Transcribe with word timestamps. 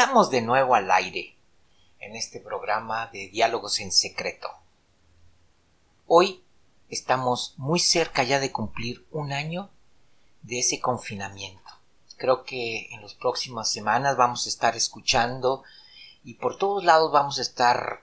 De 0.00 0.40
nuevo 0.40 0.74
al 0.74 0.90
aire 0.90 1.36
en 1.98 2.16
este 2.16 2.40
programa 2.40 3.08
de 3.08 3.28
Diálogos 3.28 3.80
en 3.80 3.92
Secreto. 3.92 4.48
Hoy 6.06 6.42
estamos 6.88 7.52
muy 7.58 7.80
cerca 7.80 8.22
ya 8.22 8.40
de 8.40 8.50
cumplir 8.50 9.06
un 9.10 9.30
año 9.30 9.68
de 10.40 10.60
ese 10.60 10.80
confinamiento. 10.80 11.70
Creo 12.16 12.44
que 12.44 12.88
en 12.92 13.02
las 13.02 13.12
próximas 13.12 13.70
semanas 13.70 14.16
vamos 14.16 14.46
a 14.46 14.48
estar 14.48 14.74
escuchando 14.74 15.64
y 16.24 16.34
por 16.34 16.56
todos 16.56 16.82
lados 16.82 17.12
vamos 17.12 17.38
a 17.38 17.42
estar 17.42 18.02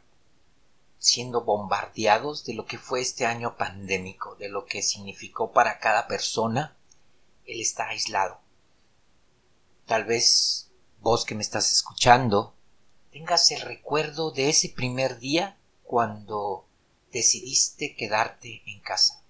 siendo 1.00 1.46
bombardeados 1.46 2.46
de 2.46 2.54
lo 2.54 2.68
que 2.68 2.78
fue 2.78 3.02
este 3.02 3.26
año 3.26 3.58
pandémico, 3.58 4.36
de 4.36 4.50
lo 4.50 4.68
que 4.68 4.84
significó 4.84 5.52
para 5.52 5.80
cada 5.80 6.06
persona 6.06 6.78
el 7.48 7.60
estar 7.60 7.90
aislado. 7.90 8.40
Tal 9.88 10.04
vez 10.04 10.67
vos 11.08 11.24
que 11.24 11.36
me 11.36 11.42
estás 11.42 11.72
escuchando 11.72 12.52
tengas 13.14 13.50
el 13.52 13.62
recuerdo 13.62 14.32
de 14.32 14.50
ese 14.50 14.68
primer 14.68 15.20
día 15.20 15.56
cuando 15.86 16.66
decidiste 17.14 17.96
quedarte 17.96 18.62
en 18.68 18.82
casa, 18.82 19.22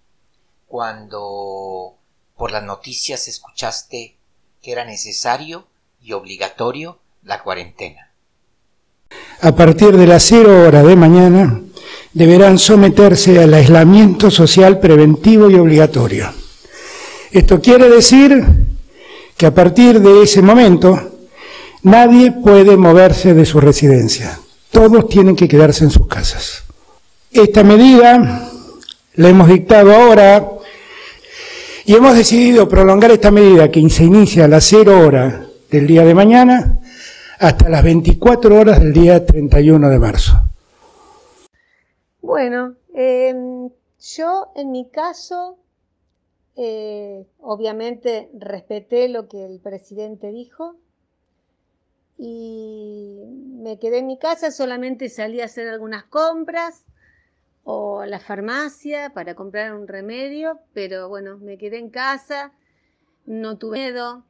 cuando 0.66 1.94
por 2.36 2.52
las 2.52 2.64
noticias 2.64 3.28
escuchaste 3.28 4.16
que 4.60 4.72
era 4.72 4.86
necesario 4.86 5.68
y 6.02 6.14
obligatorio 6.14 6.98
la 7.22 7.44
cuarentena. 7.44 8.12
A 9.42 9.56
partir 9.56 9.96
de 9.96 10.08
las 10.08 10.24
cero 10.24 10.64
hora 10.68 10.82
de 10.82 10.96
mañana 10.96 11.62
deberán 12.12 12.58
someterse 12.58 13.40
al 13.40 13.54
aislamiento 13.54 14.32
social 14.32 14.80
preventivo 14.80 15.48
y 15.48 15.54
obligatorio. 15.54 16.34
Esto 17.30 17.62
quiere 17.62 17.88
decir 17.88 18.44
que 19.38 19.46
a 19.46 19.54
partir 19.54 20.02
de 20.02 20.24
ese 20.24 20.42
momento 20.42 21.17
nadie 21.84 22.32
puede 22.32 22.78
moverse 22.78 23.34
de 23.34 23.46
su 23.46 23.60
residencia. 23.60 24.40
Todos 24.72 25.08
tienen 25.08 25.36
que 25.36 25.48
quedarse 25.48 25.84
en 25.84 25.92
sus 25.92 26.08
casas. 26.08 26.64
Esta 27.32 27.64
medida 27.64 28.50
la 29.16 29.30
hemos 29.30 29.48
dictado 29.48 29.94
ahora 29.94 30.52
y 31.86 31.96
hemos 31.96 32.16
decidido 32.16 32.68
prolongar 32.68 33.12
esta 33.12 33.32
medida 33.32 33.72
que 33.72 33.90
se 33.90 34.04
inicia 34.04 34.46
a 34.46 34.48
las 34.48 34.66
cero 34.66 35.00
hora 35.00 35.48
del 35.70 35.88
día 35.88 36.04
de 36.04 36.14
mañana 36.14 36.80
hasta 37.40 37.70
las 37.70 37.84
24 37.84 38.60
horas 38.60 38.80
del 38.80 38.94
día 38.94 39.26
31 39.26 39.90
de 39.90 40.00
marzo. 40.00 40.34
Bueno, 42.22 42.76
em, 42.94 43.70
yo 44.00 44.48
en 44.56 44.72
mi 44.72 44.90
caso, 44.90 45.58
eh, 46.56 47.26
obviamente 47.40 48.30
respeté 48.34 49.08
lo 49.08 49.28
que 49.28 49.46
el 49.46 49.60
presidente 49.60 50.32
dijo 50.32 50.76
y 52.18 53.22
me 53.62 53.80
quedé 53.80 54.00
en 54.00 54.08
mi 54.08 54.18
casa, 54.18 54.52
solamente 54.52 55.10
salí 55.10 55.42
a 55.42 55.46
hacer 55.46 55.68
algunas 55.68 56.04
compras 56.06 56.84
o 57.64 58.00
a 58.00 58.08
la 58.08 58.20
farmacia 58.20 59.12
para 59.14 59.36
comprar 59.36 59.74
un 59.74 59.88
remedio, 59.88 60.60
pero 60.74 61.10
bueno, 61.10 61.38
me 61.38 61.58
quedé 61.58 61.78
en 61.78 61.90
casa, 61.90 62.54
no 63.26 63.58
tuve 63.58 63.78
miedo, 63.78 64.24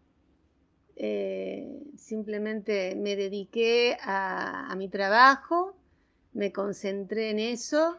eh, 0.95 1.83
simplemente 1.95 2.95
me 2.95 3.15
dediqué 3.15 3.97
a, 4.01 4.73
mi 4.75 4.89
trabajo, 4.89 5.77
me 6.33 6.51
concentré 6.51 7.29
en 7.29 7.39
eso 7.39 7.97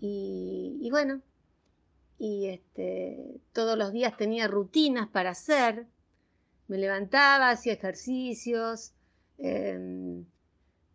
y, 0.00 0.88
bueno, 0.90 1.22
y 2.18 2.48
este, 2.48 3.40
todos 3.52 3.78
los 3.78 3.92
días 3.92 4.16
tenía 4.16 4.48
rutinas 4.48 5.08
para 5.08 5.30
hacer, 5.30 5.86
me 6.66 6.78
levantaba, 6.78 7.50
hacía 7.50 7.74
ejercicios, 7.74 8.92
em, 9.38 10.24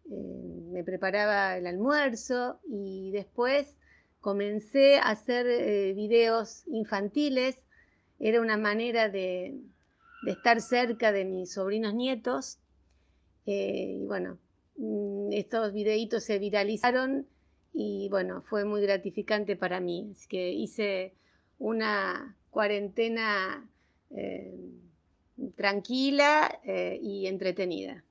em, 0.10 0.72
me 0.72 0.84
preparaba 0.84 1.58
el 1.58 1.68
almuerzo 1.68 2.60
y 2.68 3.12
después 3.12 3.76
comencé 4.22 4.98
a 4.98 5.10
hacer 5.10 5.48
eh, 5.48 5.94
videos 5.94 6.64
infantiles. 6.68 7.62
Era 8.20 8.42
una 8.42 8.58
manera 8.58 9.10
de, 9.10 9.60
de 10.24 10.32
estar 10.32 10.62
cerca 10.62 11.12
de 11.12 11.26
mis 11.26 11.54
sobrinos 11.54 11.94
nietos. 11.94 12.60
Eh, 13.46 13.98
y 14.02 14.06
bueno, 14.06 14.38
mm, 14.78 15.32
estos 15.34 15.74
videitos 15.74 16.24
se 16.24 16.40
viralizaron 16.40 17.28
y 17.74 18.10
bueno, 18.10 18.42
fue 18.42 18.66
muy 18.66 18.82
gratificante 18.82 19.56
para 19.56 19.80
mí. 19.80 20.10
Así 20.12 20.28
que 20.28 20.52
hice 20.52 21.14
una 21.58 22.36
cuarentena 22.50 23.70
eh, 24.12 24.58
tranquila 25.56 26.60
eh, 26.64 27.00
y 27.02 27.28
entretenida. 27.28 28.04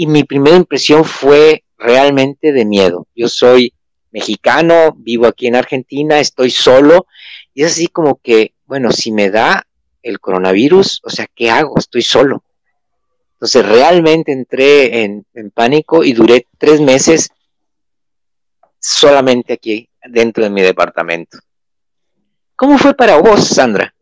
Y 0.00 0.06
mi 0.06 0.24
primera 0.24 0.56
impresión 0.56 1.04
fue 1.04 1.62
realmente 1.76 2.52
de 2.54 2.64
miedo. 2.64 3.06
Yo 3.14 3.28
soy 3.28 3.74
mexicano, 4.10 4.94
vivo 4.96 5.26
aquí 5.26 5.46
en 5.46 5.56
Argentina, 5.56 6.18
estoy 6.18 6.50
solo 6.50 7.06
y 7.52 7.64
es 7.64 7.72
así 7.72 7.86
como 7.86 8.18
que, 8.18 8.54
bueno, 8.64 8.92
si 8.92 9.12
me 9.12 9.28
da 9.28 9.66
el 10.02 10.18
coronavirus, 10.18 11.02
o 11.04 11.10
sea, 11.10 11.26
¿qué 11.34 11.50
hago? 11.50 11.78
Estoy 11.78 12.00
solo. 12.00 12.42
Entonces 13.34 13.68
realmente 13.68 14.32
entré 14.32 15.02
en, 15.02 15.26
pánico 15.52 16.02
y 16.02 16.14
duré 16.14 16.46
tres 16.56 16.80
meses 16.80 17.28
solamente 18.78 19.52
aquí 19.52 19.86
dentro 20.08 20.44
de 20.44 20.48
mi 20.48 20.62
departamento. 20.62 21.36
¿Cómo 22.56 22.78
fue 22.78 22.94
para 22.94 23.18
vos, 23.18 23.46
Sandra? 23.46 23.94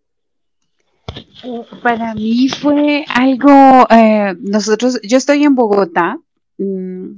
Para 1.82 2.14
mí 2.14 2.48
fue 2.48 3.04
algo, 3.08 3.86
eh, 3.90 4.34
nosotros, 4.40 5.00
yo 5.02 5.16
estoy 5.16 5.44
en 5.44 5.54
Bogotá 5.54 6.18
mm, 6.58 7.14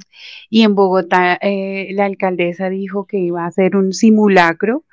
y 0.50 0.62
en 0.62 0.75
Bogotá 0.75 1.38
eh, 1.41 1.88
la 1.93 2.05
alcaldesa 2.05 2.69
dijo 2.69 3.06
que 3.06 3.19
iba 3.19 3.44
a 3.44 3.49
hacer 3.49 3.77
un 3.77 3.93
simulacro 3.93 4.84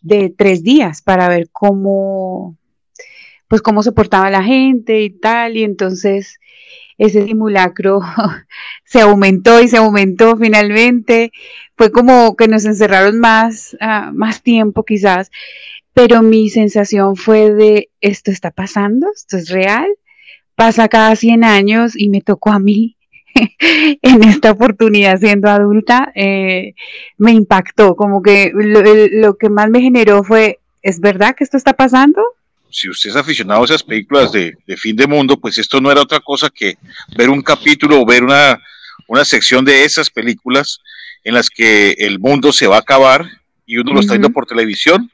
de 0.00 0.32
tres 0.36 0.62
días 0.62 1.02
para 1.02 1.28
ver 1.28 1.48
cómo, 1.50 2.56
pues 3.48 3.62
cómo 3.62 3.82
se 3.82 3.92
portaba 3.92 4.30
la 4.30 4.42
gente 4.42 5.02
y 5.02 5.10
tal, 5.10 5.56
y 5.56 5.64
entonces 5.64 6.38
ese 6.98 7.24
simulacro 7.24 8.00
se 8.84 9.00
aumentó 9.00 9.60
y 9.60 9.68
se 9.68 9.78
aumentó 9.78 10.36
finalmente, 10.36 11.32
fue 11.76 11.90
como 11.90 12.36
que 12.36 12.46
nos 12.46 12.66
encerraron 12.66 13.18
más, 13.18 13.76
ah, 13.80 14.10
más 14.14 14.42
tiempo 14.42 14.84
quizás, 14.84 15.30
pero 16.00 16.22
mi 16.22 16.48
sensación 16.48 17.14
fue 17.14 17.52
de, 17.52 17.90
esto 18.00 18.30
está 18.30 18.50
pasando, 18.50 19.06
esto 19.14 19.36
es 19.36 19.50
real, 19.50 19.86
pasa 20.54 20.88
cada 20.88 21.14
100 21.14 21.44
años 21.44 21.92
y 21.94 22.08
me 22.08 22.22
tocó 22.22 22.52
a 22.52 22.58
mí 22.58 22.96
en 24.00 24.24
esta 24.24 24.52
oportunidad 24.52 25.18
siendo 25.18 25.50
adulta 25.50 26.10
eh, 26.14 26.72
me 27.18 27.32
impactó, 27.32 27.96
como 27.96 28.22
que 28.22 28.50
lo, 28.54 29.36
que 29.36 29.50
más 29.50 29.68
me 29.68 29.82
generó 29.82 30.24
fue, 30.24 30.60
¿es 30.80 31.00
verdad 31.00 31.34
que 31.36 31.44
esto 31.44 31.58
está 31.58 31.74
pasando? 31.74 32.22
Si 32.70 32.88
usted 32.88 33.10
es 33.10 33.16
aficionado 33.16 33.60
a 33.60 33.66
esas 33.66 33.82
películas 33.82 34.32
de, 34.32 34.56
fin 34.78 34.96
de 34.96 35.06
mundo, 35.06 35.38
pues 35.38 35.58
esto 35.58 35.82
no 35.82 35.92
era 35.92 36.00
otra 36.00 36.20
cosa 36.20 36.48
que 36.48 36.78
ver 37.14 37.28
un 37.28 37.42
capítulo 37.42 38.00
o 38.00 38.06
ver 38.06 38.24
una, 38.24 38.58
una 39.06 39.26
sección 39.26 39.66
de 39.66 39.84
esas 39.84 40.08
películas 40.08 40.80
en 41.24 41.34
las 41.34 41.50
que 41.50 41.90
el 41.98 42.18
mundo 42.18 42.54
se 42.54 42.66
va 42.66 42.76
a 42.76 42.80
acabar 42.80 43.26
y 43.66 43.76
uno 43.76 43.92
lo 43.92 44.00
está 44.00 44.14
viendo 44.14 44.30
por 44.30 44.46
televisión 44.46 45.10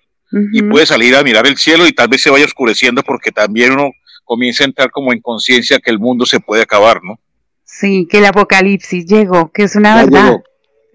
y 0.53 0.63
puede 0.63 0.87
salir 0.87 1.17
a 1.17 1.23
mirar 1.23 1.47
el 1.47 1.57
cielo 1.57 1.87
y 1.87 1.93
tal 1.93 2.09
vez 2.09 2.23
se 2.23 2.31
vaya 2.31 2.45
oscureciendo 2.45 3.03
porque 3.03 3.33
también 3.33 3.73
uno 3.73 3.91
comienza 4.25 4.65
a 4.65 4.67
entrar 4.67 4.91
como 4.91 5.13
en 5.13 5.21
conciencia 5.21 5.79
que 5.79 5.91
el 5.91 5.99
mundo 5.99 6.27
se 6.27 6.41
puede 6.41 6.63
acabar, 6.63 7.01
¿no? 7.03 7.19
Sí, 7.65 8.07
que 8.11 8.19
el 8.19 8.27
apocalipsis 8.27 9.07
llegó, 9.07 9.51
que 9.53 9.65
es 9.65 9.77
una 9.77 9.97
verdad. 9.97 10.37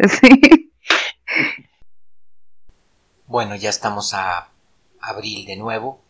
Sí. 0.09 0.71
Bueno, 3.27 3.55
ya 3.55 3.69
estamos 3.69 4.15
a 4.15 4.49
abril 4.99 5.45
de 5.45 5.55
nuevo, 5.55 6.01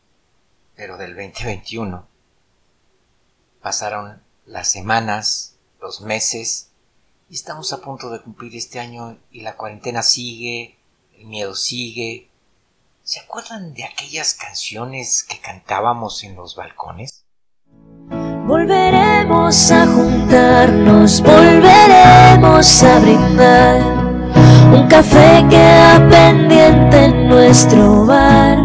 pero 0.77 0.97
del 0.97 1.13
2021. 1.13 2.07
Pasaron 3.61 4.21
las 4.45 4.71
semanas, 4.71 5.57
los 5.81 6.01
meses, 6.01 6.71
y 7.29 7.35
estamos 7.35 7.73
a 7.73 7.81
punto 7.81 8.09
de 8.09 8.21
cumplir 8.21 8.55
este 8.55 8.79
año 8.79 9.19
y 9.29 9.41
la 9.41 9.55
cuarentena 9.55 10.01
sigue, 10.01 10.77
el 11.17 11.27
miedo 11.27 11.53
sigue. 11.53 12.30
¿Se 13.03 13.19
acuerdan 13.19 13.73
de 13.73 13.83
aquellas 13.83 14.35
canciones 14.35 15.23
que 15.23 15.39
cantábamos 15.39 16.23
en 16.23 16.35
los 16.35 16.55
balcones? 16.55 17.25
Volveremos 18.45 19.71
a 19.71 19.87
juntarnos, 19.87 21.21
volveremos 21.21 22.83
a 22.83 22.99
brindar 22.99 23.81
un 24.73 24.87
café 24.87 25.43
queda 25.49 26.07
pendiente 26.09 27.05
en 27.05 27.27
nuestro 27.27 28.05
bar. 28.05 28.57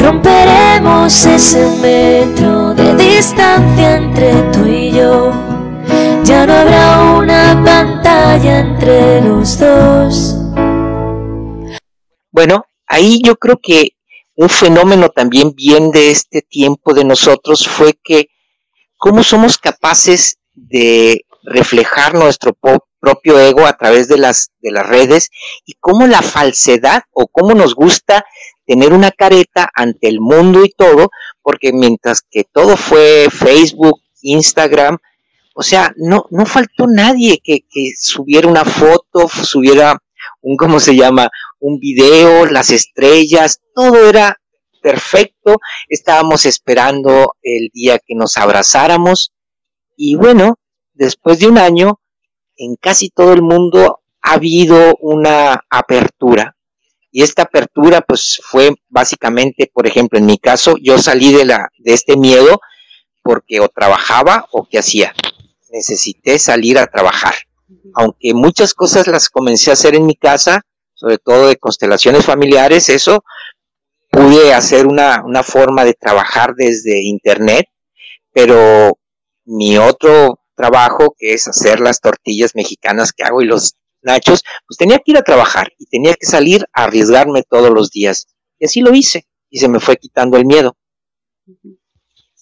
Romperemos 0.00 1.26
ese 1.26 1.66
metro 1.82 2.74
de 2.74 2.94
distancia 2.94 3.96
entre 3.96 4.32
tú 4.52 4.66
y 4.66 4.92
yo. 4.92 5.32
Ya 6.24 6.46
no 6.46 6.52
habrá 6.52 7.00
una 7.18 7.62
pantalla 7.64 8.60
entre 8.60 9.20
los 9.20 9.58
dos. 9.58 10.37
Bueno, 12.38 12.66
ahí 12.86 13.20
yo 13.20 13.34
creo 13.34 13.58
que 13.60 13.94
un 14.36 14.48
fenómeno 14.48 15.08
también 15.08 15.56
bien 15.56 15.90
de 15.90 16.12
este 16.12 16.40
tiempo 16.40 16.94
de 16.94 17.02
nosotros 17.02 17.66
fue 17.66 17.98
que 18.00 18.28
cómo 18.96 19.24
somos 19.24 19.58
capaces 19.58 20.38
de 20.54 21.24
reflejar 21.42 22.14
nuestro 22.14 22.56
propio 23.00 23.40
ego 23.40 23.66
a 23.66 23.76
través 23.76 24.06
de 24.06 24.18
las, 24.18 24.52
de 24.60 24.70
las 24.70 24.86
redes 24.86 25.30
y 25.66 25.72
cómo 25.80 26.06
la 26.06 26.22
falsedad 26.22 27.02
o 27.10 27.26
cómo 27.26 27.54
nos 27.54 27.74
gusta 27.74 28.24
tener 28.64 28.92
una 28.92 29.10
careta 29.10 29.68
ante 29.74 30.06
el 30.06 30.20
mundo 30.20 30.64
y 30.64 30.70
todo, 30.70 31.10
porque 31.42 31.72
mientras 31.72 32.22
que 32.22 32.44
todo 32.44 32.76
fue 32.76 33.26
Facebook, 33.32 34.00
Instagram, 34.22 34.98
o 35.56 35.64
sea, 35.64 35.92
no, 35.96 36.26
no 36.30 36.46
faltó 36.46 36.86
nadie 36.86 37.40
que, 37.42 37.62
que 37.68 37.94
subiera 37.96 38.46
una 38.46 38.64
foto, 38.64 39.26
subiera 39.26 40.00
un, 40.40 40.56
¿cómo 40.56 40.80
se 40.80 40.94
llama? 40.94 41.28
Un 41.60 41.78
video, 41.78 42.46
las 42.46 42.70
estrellas, 42.70 43.60
todo 43.74 44.08
era 44.08 44.38
perfecto. 44.80 45.56
Estábamos 45.88 46.46
esperando 46.46 47.34
el 47.42 47.70
día 47.72 47.98
que 47.98 48.14
nos 48.14 48.36
abrazáramos. 48.36 49.32
Y 49.96 50.14
bueno, 50.14 50.58
después 50.94 51.40
de 51.40 51.48
un 51.48 51.58
año, 51.58 52.00
en 52.56 52.76
casi 52.76 53.10
todo 53.10 53.32
el 53.32 53.42
mundo 53.42 54.00
ha 54.22 54.32
habido 54.34 54.94
una 55.00 55.64
apertura. 55.70 56.56
Y 57.10 57.22
esta 57.22 57.42
apertura, 57.42 58.02
pues, 58.02 58.40
fue 58.42 58.74
básicamente, 58.88 59.70
por 59.72 59.86
ejemplo, 59.86 60.18
en 60.18 60.26
mi 60.26 60.38
caso, 60.38 60.76
yo 60.80 60.98
salí 60.98 61.32
de 61.32 61.46
la, 61.46 61.70
de 61.78 61.94
este 61.94 62.16
miedo 62.16 62.60
porque 63.22 63.60
o 63.60 63.68
trabajaba 63.68 64.46
o 64.52 64.66
qué 64.70 64.78
hacía. 64.78 65.14
Necesité 65.70 66.38
salir 66.38 66.78
a 66.78 66.86
trabajar. 66.86 67.34
Aunque 67.94 68.34
muchas 68.34 68.74
cosas 68.74 69.06
las 69.06 69.28
comencé 69.28 69.70
a 69.70 69.74
hacer 69.74 69.94
en 69.94 70.06
mi 70.06 70.14
casa, 70.14 70.62
sobre 70.98 71.18
todo 71.18 71.48
de 71.48 71.56
constelaciones 71.56 72.24
familiares, 72.24 72.88
eso 72.88 73.24
pude 74.10 74.52
hacer 74.52 74.86
una, 74.86 75.22
una 75.24 75.42
forma 75.42 75.84
de 75.84 75.94
trabajar 75.94 76.54
desde 76.56 77.02
internet, 77.02 77.66
pero 78.32 78.98
mi 79.44 79.78
otro 79.78 80.40
trabajo, 80.56 81.14
que 81.16 81.34
es 81.34 81.46
hacer 81.46 81.80
las 81.80 82.00
tortillas 82.00 82.54
mexicanas 82.54 83.12
que 83.12 83.22
hago 83.22 83.42
y 83.42 83.46
los 83.46 83.74
nachos, 84.02 84.42
pues 84.66 84.76
tenía 84.76 84.98
que 84.98 85.12
ir 85.12 85.18
a 85.18 85.22
trabajar 85.22 85.72
y 85.78 85.86
tenía 85.86 86.14
que 86.14 86.26
salir 86.26 86.66
a 86.72 86.84
arriesgarme 86.84 87.44
todos 87.48 87.70
los 87.70 87.90
días. 87.90 88.26
Y 88.58 88.64
así 88.64 88.80
lo 88.80 88.92
hice 88.92 89.26
y 89.50 89.58
se 89.58 89.68
me 89.68 89.78
fue 89.78 89.96
quitando 89.96 90.36
el 90.36 90.46
miedo 90.46 90.76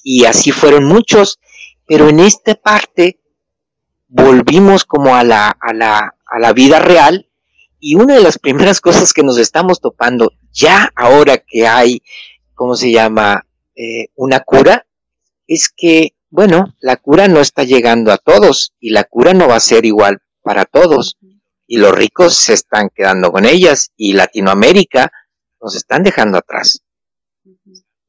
y 0.08 0.24
así 0.24 0.52
fueron 0.52 0.84
muchos, 0.84 1.40
pero 1.84 2.08
en 2.08 2.20
esta 2.20 2.54
parte 2.54 3.20
volvimos 4.06 4.84
como 4.84 5.16
a 5.16 5.24
la, 5.24 5.48
a 5.48 5.74
la, 5.74 6.16
a 6.24 6.38
la 6.38 6.52
vida 6.52 6.78
real 6.78 7.25
y 7.86 7.94
una 7.94 8.14
de 8.14 8.20
las 8.20 8.40
primeras 8.40 8.80
cosas 8.86 9.12
que 9.12 9.22
nos 9.22 9.38
estamos 9.38 9.80
topando 9.80 10.32
ya 10.52 10.90
ahora 10.96 11.38
que 11.38 11.68
hay, 11.68 12.02
¿cómo 12.52 12.74
se 12.74 12.90
llama? 12.90 13.46
Eh, 13.76 14.08
una 14.16 14.40
cura, 14.40 14.86
es 15.46 15.68
que, 15.68 16.14
bueno, 16.28 16.74
la 16.80 16.96
cura 16.96 17.28
no 17.28 17.38
está 17.40 17.62
llegando 17.62 18.10
a 18.10 18.18
todos 18.18 18.74
y 18.80 18.90
la 18.90 19.04
cura 19.04 19.34
no 19.34 19.46
va 19.46 19.56
a 19.56 19.60
ser 19.60 19.84
igual 19.84 20.20
para 20.42 20.64
todos 20.64 21.16
y 21.68 21.76
los 21.76 21.92
ricos 21.92 22.36
se 22.36 22.54
están 22.54 22.90
quedando 22.92 23.30
con 23.30 23.44
ellas 23.44 23.92
y 23.96 24.14
Latinoamérica 24.14 25.12
nos 25.62 25.76
están 25.76 26.02
dejando 26.02 26.38
atrás. 26.38 26.82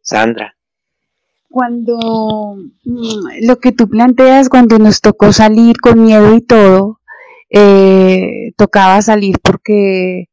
Sandra 0.02 0.58
cuando 1.50 2.56
mm, 2.84 3.48
lo 3.48 3.58
que 3.60 3.72
tú 3.72 3.90
planteas, 3.90 4.50
cuando 4.50 4.78
nos 4.78 5.02
tocó 5.02 5.34
salir 5.34 5.78
con 5.82 6.04
miedo 6.04 6.36
y 6.36 6.42
todo, 6.42 6.97
eh, 7.50 8.52
tocaba 8.58 9.02
salir 9.02 9.38
porque 9.42 10.26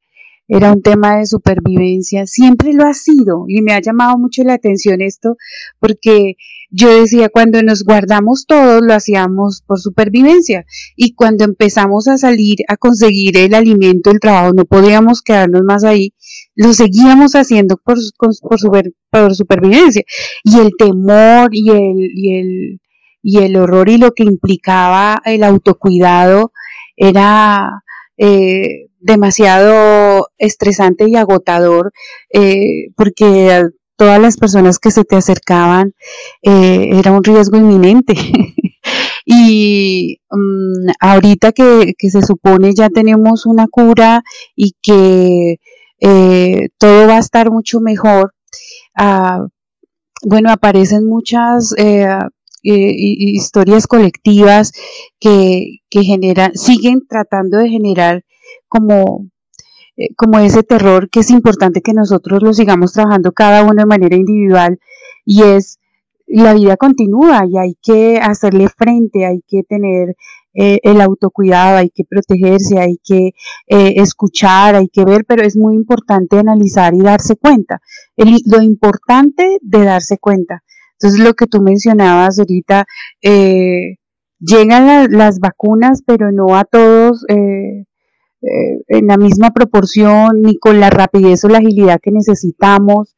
era 0.46 0.72
un 0.72 0.82
tema 0.82 1.16
de 1.16 1.26
supervivencia, 1.26 2.26
siempre 2.26 2.74
lo 2.74 2.84
ha 2.84 2.92
sido 2.92 3.46
y 3.48 3.62
me 3.62 3.72
ha 3.72 3.80
llamado 3.80 4.18
mucho 4.18 4.44
la 4.44 4.54
atención 4.54 5.00
esto 5.00 5.36
porque 5.80 6.36
yo 6.76 6.92
decía, 6.92 7.28
cuando 7.28 7.62
nos 7.62 7.84
guardamos 7.84 8.46
todos, 8.46 8.82
lo 8.82 8.94
hacíamos 8.94 9.62
por 9.64 9.78
supervivencia. 9.78 10.66
Y 10.96 11.14
cuando 11.14 11.44
empezamos 11.44 12.08
a 12.08 12.18
salir 12.18 12.58
a 12.66 12.76
conseguir 12.76 13.36
el 13.36 13.54
alimento, 13.54 14.10
el 14.10 14.18
trabajo, 14.18 14.52
no 14.54 14.64
podíamos 14.64 15.22
quedarnos 15.22 15.62
más 15.62 15.84
ahí, 15.84 16.14
lo 16.56 16.72
seguíamos 16.72 17.36
haciendo 17.36 17.76
por, 17.76 17.96
por, 18.18 18.92
por 19.08 19.34
supervivencia. 19.36 20.02
Y 20.42 20.58
el 20.58 20.72
temor 20.76 21.50
y 21.52 21.70
el, 21.70 22.10
y, 22.12 22.38
el, 22.40 22.80
y 23.22 23.38
el 23.38 23.56
horror 23.56 23.88
y 23.88 23.98
lo 23.98 24.10
que 24.10 24.24
implicaba 24.24 25.22
el 25.24 25.44
autocuidado 25.44 26.50
era 26.96 27.82
eh, 28.16 28.86
demasiado 29.00 30.28
estresante 30.38 31.06
y 31.08 31.16
agotador, 31.16 31.92
eh, 32.32 32.90
porque 32.96 33.64
todas 33.96 34.20
las 34.20 34.36
personas 34.36 34.78
que 34.78 34.90
se 34.90 35.04
te 35.04 35.16
acercaban 35.16 35.94
eh, 36.42 36.90
era 36.92 37.12
un 37.12 37.24
riesgo 37.24 37.56
inminente. 37.58 38.14
y 39.26 40.20
mm, 40.30 40.90
ahorita 41.00 41.52
que, 41.52 41.94
se 41.98 42.22
supone 42.22 42.74
ya 42.74 42.88
tenemos 42.88 43.46
una 43.46 43.66
cura 43.68 44.22
y 44.56 44.74
que 44.82 45.56
todo 46.78 47.08
va 47.08 47.16
a 47.16 47.20
estar 47.20 47.50
mucho 47.50 47.80
mejor, 47.80 48.34
ah, 48.94 49.46
bueno, 50.22 50.50
aparecen 50.50 51.06
muchas 51.06 51.74
historias 52.64 53.86
colectivas 53.86 54.72
que, 55.20 55.80
generan, 55.90 56.54
siguen 56.54 57.06
tratando 57.08 57.58
de 57.58 57.68
generar 57.68 58.24
como 58.68 59.26
eh, 59.96 60.08
como 60.16 60.40
ese 60.40 60.64
terror 60.64 61.08
que 61.08 61.20
es 61.20 61.30
importante 61.30 61.80
que 61.80 61.92
nosotros 61.92 62.42
lo 62.42 62.52
sigamos 62.52 62.92
trabajando 62.92 63.30
cada 63.30 63.62
uno 63.62 63.74
de 63.76 63.86
manera 63.86 64.16
individual 64.16 64.80
y 65.24 65.42
es 65.42 65.78
la 66.26 66.54
vida 66.54 66.76
continúa 66.76 67.44
y 67.46 67.58
hay 67.58 67.76
que 67.80 68.18
hacerle 68.18 68.68
frente, 68.68 69.24
hay 69.24 69.42
que 69.46 69.62
tener 69.62 70.16
eh, 70.52 70.80
el 70.82 71.00
autocuidado, 71.00 71.76
hay 71.76 71.90
que 71.90 72.02
protegerse, 72.04 72.80
hay 72.80 72.98
que 73.04 73.34
eh, 73.68 73.94
escuchar, 73.96 74.74
hay 74.74 74.88
que 74.88 75.04
ver, 75.04 75.24
pero 75.28 75.42
es 75.42 75.56
muy 75.56 75.76
importante 75.76 76.38
analizar 76.38 76.92
y 76.94 77.00
darse 77.00 77.36
cuenta. 77.36 77.80
lo 78.16 78.62
importante 78.62 79.58
de 79.60 79.84
darse 79.84 80.18
cuenta. 80.18 80.63
Entonces, 80.98 81.20
lo 81.20 81.34
que 81.34 81.46
tú 81.46 81.60
mencionabas 81.62 82.38
ahorita, 82.38 82.84
llegan 84.40 85.10
las 85.10 85.38
vacunas, 85.38 86.02
pero 86.06 86.32
no 86.32 86.56
a 86.56 86.64
todos 86.64 87.24
eh, 87.28 87.84
en 88.88 89.06
la 89.06 89.16
misma 89.16 89.52
proporción 89.52 90.42
ni 90.42 90.58
con 90.58 90.78
la 90.78 90.90
rapidez 90.90 91.44
o 91.44 91.48
la 91.48 91.58
agilidad 91.58 91.98
que 92.02 92.10
necesitamos, 92.10 93.16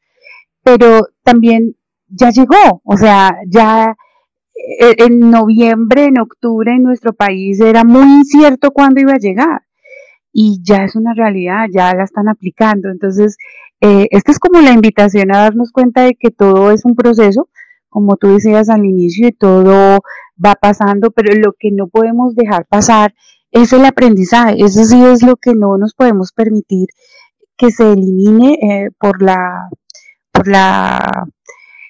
pero 0.62 1.08
también 1.24 1.76
ya 2.08 2.30
llegó, 2.30 2.80
o 2.84 2.96
sea, 2.96 3.36
ya 3.48 3.96
eh, 4.54 4.94
en 4.98 5.30
noviembre, 5.30 6.04
en 6.04 6.18
octubre 6.18 6.72
en 6.72 6.82
nuestro 6.82 7.12
país 7.12 7.60
era 7.60 7.84
muy 7.84 8.04
incierto 8.04 8.70
cuándo 8.70 9.00
iba 9.00 9.12
a 9.12 9.18
llegar 9.18 9.62
y 10.32 10.60
ya 10.62 10.84
es 10.84 10.96
una 10.96 11.14
realidad, 11.14 11.66
ya 11.72 11.94
la 11.94 12.04
están 12.04 12.28
aplicando. 12.28 12.90
Entonces, 12.90 13.36
eh, 13.80 14.06
esta 14.10 14.32
es 14.32 14.38
como 14.38 14.60
la 14.60 14.72
invitación 14.72 15.34
a 15.34 15.38
darnos 15.38 15.72
cuenta 15.72 16.02
de 16.02 16.14
que 16.14 16.30
todo 16.30 16.70
es 16.70 16.84
un 16.84 16.94
proceso, 16.94 17.48
como 17.96 18.18
tú 18.18 18.28
decías 18.28 18.68
al 18.68 18.84
inicio, 18.84 19.28
y 19.28 19.32
todo 19.32 20.00
va 20.44 20.54
pasando, 20.60 21.10
pero 21.12 21.32
lo 21.34 21.54
que 21.58 21.70
no 21.72 21.86
podemos 21.88 22.34
dejar 22.34 22.66
pasar 22.66 23.14
es 23.50 23.72
el 23.72 23.86
aprendizaje. 23.86 24.56
Eso 24.58 24.84
sí 24.84 25.02
es 25.02 25.22
lo 25.22 25.36
que 25.36 25.54
no 25.54 25.78
nos 25.78 25.94
podemos 25.94 26.32
permitir 26.32 26.88
que 27.56 27.70
se 27.70 27.90
elimine 27.90 28.58
eh, 28.60 28.90
por 29.00 29.22
la, 29.22 29.70
por 30.30 30.46
la 30.46 31.26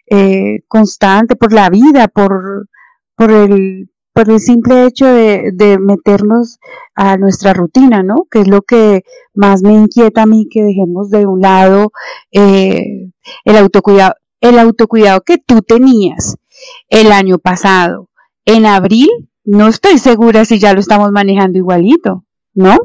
eh, 0.08 0.60
constante, 0.68 1.34
por 1.34 1.52
la 1.52 1.70
vida, 1.70 2.06
por, 2.06 2.68
por, 3.16 3.32
el, 3.32 3.90
por 4.12 4.30
el 4.30 4.38
simple 4.38 4.84
hecho 4.84 5.06
de, 5.06 5.76
meternos 5.80 6.60
a 6.94 7.16
nuestra 7.16 7.52
rutina, 7.52 8.04
¿no? 8.04 8.28
Que 8.30 8.42
es 8.42 8.46
lo 8.46 8.62
que 8.62 9.02
más 9.34 9.64
me 9.64 9.72
inquieta 9.72 10.22
a 10.22 10.26
mí, 10.26 10.46
que 10.48 10.62
dejemos 10.62 11.10
de 11.10 11.26
un 11.26 11.40
lado 11.40 11.90
eh, 12.30 13.10
el 13.44 13.56
autocuidado. 13.56 14.14
El 14.40 14.59
autocuidado 14.59 15.23
que 15.23 15.38
tú 15.38 15.62
tenías 15.62 16.37
el 16.88 17.12
año 17.12 17.38
pasado, 17.38 18.09
en 18.45 18.64
abril, 18.64 19.09
no 19.45 19.69
estoy 19.69 19.99
segura 19.99 20.45
si 20.45 20.59
ya 20.59 20.73
lo 20.73 20.81
estamos 20.81 21.11
manejando 21.12 21.59
igualito, 21.59 22.25
¿no? 22.55 22.76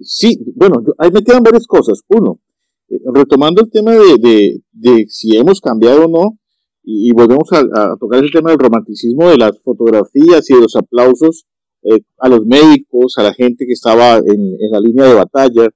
Sí, 0.00 0.38
bueno, 0.54 0.82
ahí 0.98 1.10
me 1.10 1.22
quedan 1.22 1.42
varias 1.42 1.66
cosas. 1.66 2.00
Uno, 2.08 2.40
eh, 2.88 2.98
retomando 3.12 3.62
el 3.62 3.70
tema 3.70 3.92
de, 3.92 4.60
de, 4.72 5.06
si 5.08 5.36
hemos 5.36 5.60
cambiado 5.60 6.06
o 6.06 6.08
no, 6.08 6.38
y, 6.82 7.12
volvemos 7.12 7.48
a, 7.52 7.96
tocar 8.00 8.24
el 8.24 8.30
tema 8.30 8.50
del 8.50 8.58
romanticismo 8.58 9.28
de 9.28 9.36
las 9.36 9.60
fotografías 9.62 10.48
y 10.48 10.54
de 10.54 10.60
los 10.62 10.74
aplausos 10.74 11.44
eh, 11.82 12.00
a 12.18 12.28
los 12.28 12.46
médicos, 12.46 13.18
a 13.18 13.24
la 13.24 13.34
gente 13.34 13.66
que 13.66 13.72
estaba 13.72 14.16
en, 14.16 14.56
la 14.70 14.80
línea 14.80 15.06
de 15.06 15.14
batalla, 15.14 15.68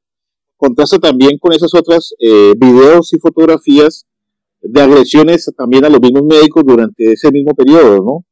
contrasta 0.57 0.99
también 0.99 1.39
con 1.39 1.53
esas 1.53 1.75
otras 1.75 2.15
eh, 2.19 2.55
videos 2.57 3.13
y 3.13 3.19
fotografías 3.19 4.07
de 4.63 4.81
agresiones 4.81 5.51
también 5.57 5.85
a 5.85 5.89
los 5.89 6.01
mismos 6.01 6.23
médicos 6.25 6.63
durante 6.65 7.13
ese 7.13 7.31
mismo 7.31 7.55
periodo, 7.55 7.97
¿no? 8.03 8.25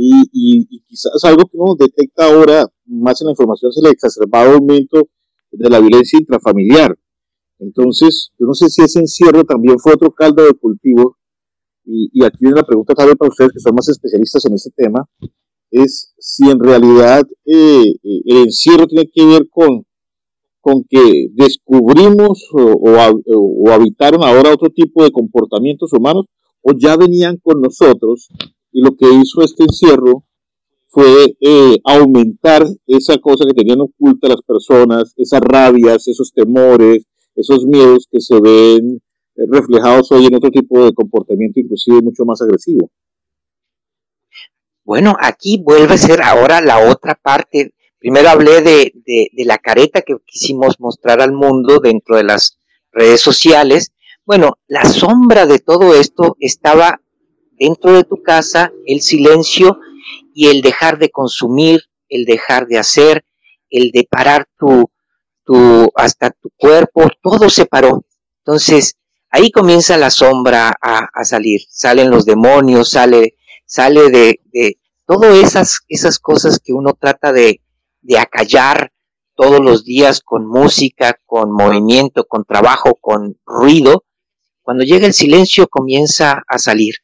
y, 0.00 0.82
quizás 0.86 1.24
algo 1.24 1.44
que 1.44 1.56
uno 1.56 1.74
detecta 1.78 2.26
ahora, 2.26 2.66
más 2.86 3.20
en 3.20 3.26
la 3.26 3.32
información, 3.32 3.70
es 3.70 3.78
el 3.78 3.90
exacerbado 3.90 4.54
aumento 4.54 5.08
de 5.50 5.68
la 5.68 5.80
violencia 5.80 6.18
intrafamiliar. 6.18 6.96
Entonces, 7.58 8.30
yo 8.38 8.46
no 8.46 8.54
sé 8.54 8.68
si 8.68 8.82
ese 8.82 9.00
encierro 9.00 9.44
también 9.44 9.78
fue 9.78 9.94
otro 9.94 10.12
caldo 10.12 10.44
de 10.44 10.54
cultivo, 10.54 11.16
y, 11.84 12.24
aquí 12.24 12.38
viene 12.40 12.56
la 12.56 12.66
pregunta 12.66 12.94
tal 12.94 13.08
vez 13.08 13.16
para 13.16 13.30
ustedes 13.30 13.52
que 13.52 13.60
son 13.60 13.74
más 13.74 13.88
especialistas 13.88 14.44
en 14.44 14.54
este 14.54 14.70
tema, 14.76 15.08
es 15.70 16.14
si 16.18 16.48
en 16.48 16.60
realidad 16.60 17.26
eh, 17.44 17.94
eh, 18.02 18.20
el 18.26 18.36
encierro 18.44 18.86
tiene 18.86 19.10
que 19.12 19.24
ver 19.24 19.48
con, 19.50 19.84
con 20.60 20.84
que 20.88 21.28
descubrimos 21.32 22.48
o, 22.52 23.70
habitaron 23.70 24.24
ahora 24.24 24.52
otro 24.52 24.70
tipo 24.70 25.04
de 25.04 25.10
comportamientos 25.10 25.92
humanos 25.92 26.26
o 26.62 26.72
ya 26.76 26.96
venían 26.96 27.36
con 27.42 27.60
nosotros 27.60 28.28
y 28.72 28.80
lo 28.82 28.96
que 28.96 29.06
hizo 29.06 29.42
este 29.42 29.64
encierro 29.64 30.24
fue 30.88 31.36
eh, 31.40 31.76
aumentar 31.84 32.66
esa 32.86 33.18
cosa 33.18 33.44
que 33.46 33.54
tenían 33.54 33.80
oculta 33.80 34.28
las 34.28 34.42
personas, 34.42 35.12
esas 35.16 35.40
rabias, 35.40 36.08
esos 36.08 36.32
temores, 36.32 37.04
esos 37.34 37.66
miedos 37.66 38.08
que 38.10 38.20
se 38.20 38.40
ven 38.40 39.00
eh, 39.36 39.46
reflejados 39.48 40.10
hoy 40.12 40.26
en 40.26 40.34
otro 40.34 40.50
tipo 40.50 40.84
de 40.84 40.92
comportamiento, 40.92 41.60
inclusive 41.60 42.00
mucho 42.02 42.24
más 42.24 42.40
agresivo. 42.42 42.90
Bueno, 44.84 45.14
aquí 45.20 45.62
vuelve 45.62 45.94
a 45.94 45.98
ser 45.98 46.22
ahora 46.22 46.62
la 46.62 46.90
otra 46.90 47.14
parte. 47.14 47.74
Primero 47.98 48.28
hablé 48.28 48.62
de, 48.62 48.92
de 48.94 49.44
la 49.44 49.58
careta 49.58 50.02
que 50.02 50.16
quisimos 50.26 50.78
mostrar 50.78 51.20
al 51.20 51.32
mundo 51.32 51.80
dentro 51.80 52.16
de 52.16 52.24
las 52.24 52.58
redes 52.92 53.20
sociales. 53.20 53.92
Bueno, 54.24 54.58
la 54.66 54.84
sombra 54.84 55.46
de 55.46 55.58
todo 55.58 55.94
esto 55.94 56.36
estaba 56.38 57.00
dentro 57.58 57.92
de 57.92 58.04
tu 58.04 58.22
casa, 58.22 58.72
el 58.86 59.00
silencio 59.00 59.80
y 60.34 60.48
el 60.48 60.62
dejar 60.62 60.98
de 60.98 61.10
consumir, 61.10 61.82
el 62.08 62.24
dejar 62.24 62.66
de 62.66 62.78
hacer, 62.78 63.24
el 63.70 63.90
de 63.90 64.06
parar 64.08 64.48
tu, 64.58 64.90
tu, 65.44 65.90
hasta 65.94 66.30
tu 66.30 66.50
cuerpo, 66.56 67.08
todo 67.22 67.50
se 67.50 67.66
paró. 67.66 68.04
Entonces, 68.44 68.96
ahí 69.30 69.50
comienza 69.50 69.96
la 69.96 70.10
sombra 70.10 70.72
a, 70.80 71.24
salir, 71.24 71.62
salen 71.68 72.10
los 72.10 72.24
demonios, 72.24 72.90
sale, 72.90 73.34
sale 73.66 74.10
de, 74.10 74.40
de 74.52 74.78
todas 75.06 75.36
esas, 75.36 75.80
esas 75.88 76.18
cosas 76.18 76.60
que 76.62 76.72
uno 76.72 76.96
trata 76.98 77.32
de, 77.32 77.60
de 78.08 78.18
acallar 78.18 78.90
todos 79.36 79.60
los 79.60 79.84
días 79.84 80.22
con 80.24 80.46
música, 80.46 81.20
con 81.26 81.52
movimiento, 81.52 82.24
con 82.24 82.44
trabajo, 82.44 82.96
con 83.00 83.38
ruido. 83.44 84.04
Cuando 84.62 84.82
llega 84.82 85.06
el 85.06 85.12
silencio 85.12 85.68
comienza 85.68 86.42
a 86.48 86.58
salir. 86.58 86.94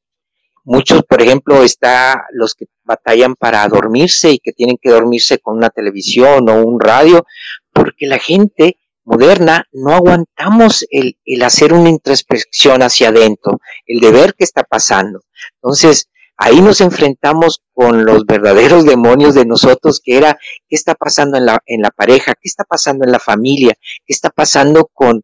Muchos, 0.65 1.03
por 1.05 1.21
ejemplo, 1.21 1.63
está 1.63 2.25
los 2.33 2.55
que 2.55 2.67
batallan 2.85 3.35
para 3.35 3.69
dormirse 3.69 4.31
y 4.31 4.39
que 4.39 4.53
tienen 4.53 4.79
que 4.81 4.91
dormirse 4.91 5.39
con 5.39 5.59
una 5.59 5.69
televisión 5.69 6.49
o 6.49 6.63
un 6.63 6.81
radio, 6.81 7.27
porque 7.71 8.07
la 8.07 8.19
gente 8.19 8.79
moderna 9.05 9.67
no 9.73 9.93
aguantamos 9.93 10.87
el, 10.91 11.19
el 11.27 11.43
hacer 11.43 11.75
una 11.75 11.91
introspección 11.91 12.83
hacia 12.83 13.11
adentro, 13.11 13.61
el 13.87 14.01
de 14.01 14.11
ver 14.11 14.35
qué 14.35 14.45
está 14.45 14.65
pasando. 14.65 15.21
Entonces, 15.57 16.09
ahí 16.37 16.61
nos 16.61 16.81
enfrentamos 16.81 17.63
con 17.73 18.05
los 18.05 18.25
verdaderos 18.27 18.85
demonios 18.85 19.35
de 19.35 19.47
nosotros, 19.47 20.01
que 20.03 20.17
era 20.17 20.39
qué 20.69 20.77
está 20.77 20.95
pasando 20.95 21.37
en 21.39 21.47
la, 21.47 21.59
en 21.67 21.83
la 21.83 21.91
pareja, 21.91 22.35
qué 22.35 22.49
está 22.49 22.65
pasando 22.65 23.05
en 23.05 23.13
la 23.13 23.19
familia, 23.21 23.75
qué 24.05 24.13
está 24.13 24.31
pasando 24.31 24.91
con, 24.93 25.23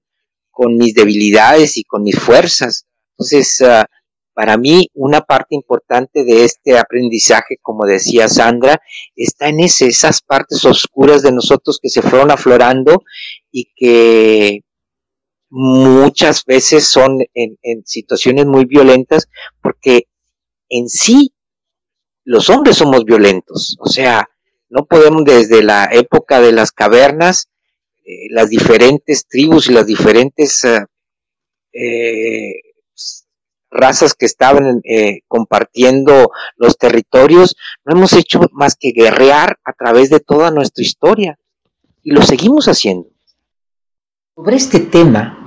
con 0.51 0.77
mis 0.77 0.95
debilidades 0.95 1.77
y 1.77 1.85
con 1.85 2.03
mis 2.03 2.19
fuerzas. 2.19 2.87
Entonces, 3.19 3.61
uh, 3.61 3.85
para 4.41 4.57
mí, 4.57 4.89
una 4.95 5.21
parte 5.21 5.55
importante 5.55 6.25
de 6.25 6.45
este 6.45 6.79
aprendizaje, 6.79 7.59
como 7.61 7.85
decía 7.85 8.29
Sandra, 8.29 8.81
está 9.15 9.49
en 9.49 9.61
esas 9.61 10.23
partes 10.23 10.65
oscuras 10.65 11.23
de 11.23 11.33
nosotros 11.33 11.79
que 11.83 11.91
se 11.91 12.01
fueron 12.01 12.31
aflorando 12.31 13.03
y 13.51 13.71
que 13.77 14.61
muchas 15.51 16.45
veces 16.45 16.87
son 16.87 17.19
en, 17.35 17.59
situaciones 17.85 18.47
muy 18.47 18.65
violentas 18.65 19.29
porque 19.61 20.05
en 20.71 20.89
sí 20.89 21.35
los 22.25 22.49
hombres 22.49 22.77
somos 22.77 23.05
violentos. 23.05 23.77
O 23.81 23.89
sea, 23.89 24.31
no 24.71 24.87
podemos 24.87 25.25
desde 25.25 25.63
la 25.63 25.91
época 25.93 26.41
de 26.41 26.53
las 26.53 26.73
cavernas, 26.73 27.51
eh, 28.07 28.29
las 28.31 28.49
diferentes 28.49 29.27
tribus 29.27 29.69
y 29.69 29.73
las 29.73 29.87
diferentes 29.87 30.65
eh, 30.65 30.87
eh 31.73 32.55
razas 33.73 34.15
que 34.15 34.27
estaban 34.27 34.83
compartiendo 35.29 36.33
los 36.57 36.77
territorios, 36.77 37.55
no 37.85 37.95
hemos 37.95 38.13
hecho 38.15 38.41
más 38.51 38.75
que 38.75 38.91
guerrear 38.91 39.61
a 39.65 39.73
través 39.73 40.11
de 40.11 40.19
toda 40.19 40.51
nuestra 40.51 40.83
historia 40.83 41.39
y 42.03 42.11
lo 42.11 42.23
seguimos 42.23 42.67
haciendo. 42.67 43.09
Sobre 44.35 44.57
este 44.57 44.81
tema 44.81 45.41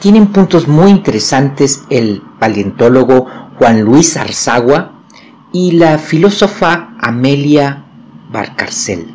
tienen 0.00 0.32
puntos 0.32 0.66
muy 0.66 0.90
interesantes 0.90 1.82
el 1.90 2.22
paleontólogo 2.40 3.26
Juan 3.62 3.82
Luis 3.82 4.16
Arzagua 4.16 5.04
y 5.52 5.70
la 5.70 5.96
filósofa 5.96 6.96
Amelia 6.98 7.84
Barcarcel. 8.32 9.06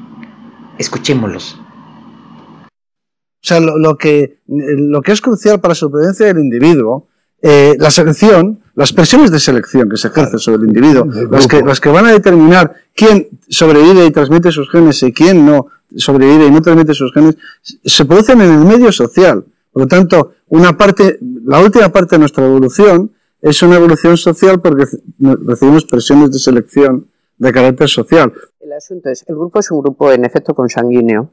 Escuchémoslos. 0.77 1.59
O 1.59 3.41
sea, 3.41 3.59
lo, 3.59 3.97
que, 3.97 4.39
lo 4.47 5.01
que 5.01 5.11
es 5.11 5.19
crucial 5.19 5.59
para 5.59 5.71
la 5.71 5.75
supervivencia 5.75 6.27
del 6.27 6.39
individuo 6.39 7.09
eh, 7.41 7.75
la 7.77 7.91
selección, 7.91 8.61
las 8.73 8.93
presiones 8.93 9.31
de 9.31 9.41
selección 9.41 9.89
que 9.89 9.97
se 9.97 10.07
ejercen 10.07 10.39
sobre 10.39 10.63
el 10.63 10.69
individuo, 10.69 11.05
las 11.29 11.45
que, 11.45 11.61
las 11.61 11.81
que 11.81 11.89
van 11.89 12.05
a 12.05 12.13
determinar 12.13 12.73
quién 12.95 13.27
sobrevive 13.49 14.05
y 14.05 14.11
transmite 14.11 14.53
sus 14.53 14.69
genes 14.69 15.03
y 15.03 15.11
quién 15.11 15.45
no 15.45 15.67
sobrevive 15.93 16.45
y 16.45 16.51
no 16.51 16.61
transmite 16.61 16.93
sus 16.93 17.11
genes, 17.11 17.35
se 17.83 18.05
producen 18.05 18.39
en 18.39 18.53
el 18.53 18.65
medio 18.65 18.93
social. 18.93 19.43
Por 19.73 19.83
lo 19.83 19.87
tanto, 19.89 20.35
una 20.47 20.77
parte, 20.77 21.19
la 21.43 21.59
última 21.59 21.89
parte 21.89 22.15
de 22.15 22.19
nuestra 22.19 22.45
evolución 22.45 23.11
es 23.49 23.61
una 23.61 23.75
evolución 23.77 24.17
social 24.17 24.61
porque 24.61 24.85
recibimos 25.19 25.85
presiones 25.85 26.31
de 26.31 26.39
selección 26.39 27.09
de 27.37 27.51
carácter 27.51 27.87
social. 27.87 28.33
El 28.59 28.73
asunto 28.73 29.09
es, 29.09 29.23
el 29.27 29.35
grupo 29.35 29.59
es 29.59 29.71
un 29.71 29.81
grupo 29.81 30.11
en 30.11 30.25
efecto 30.25 30.53
consanguíneo, 30.53 31.29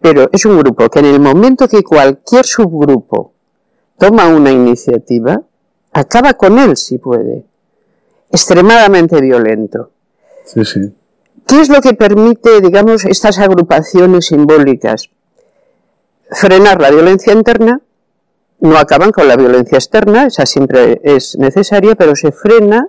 pero 0.00 0.28
es 0.32 0.44
un 0.44 0.58
grupo 0.58 0.88
que 0.88 1.00
en 1.00 1.06
el 1.06 1.20
momento 1.20 1.68
que 1.68 1.82
cualquier 1.82 2.44
subgrupo 2.44 3.32
toma 3.98 4.28
una 4.28 4.50
iniciativa, 4.50 5.42
acaba 5.92 6.34
con 6.34 6.58
él 6.58 6.76
si 6.76 6.98
puede. 6.98 7.44
Extremadamente 8.30 9.20
violento. 9.20 9.90
Sí, 10.44 10.64
sí. 10.64 10.80
¿Qué 11.46 11.60
es 11.60 11.68
lo 11.68 11.80
que 11.80 11.94
permite, 11.94 12.60
digamos, 12.60 13.04
estas 13.04 13.38
agrupaciones 13.38 14.26
simbólicas? 14.26 15.10
Frenar 16.30 16.80
la 16.80 16.90
violencia 16.90 17.32
interna, 17.32 17.80
no 18.64 18.78
acaban 18.78 19.12
con 19.12 19.28
la 19.28 19.36
violencia 19.36 19.76
externa, 19.76 20.26
esa 20.26 20.46
siempre 20.46 20.98
es 21.04 21.36
necesaria, 21.38 21.94
pero 21.96 22.16
se 22.16 22.32
frena 22.32 22.88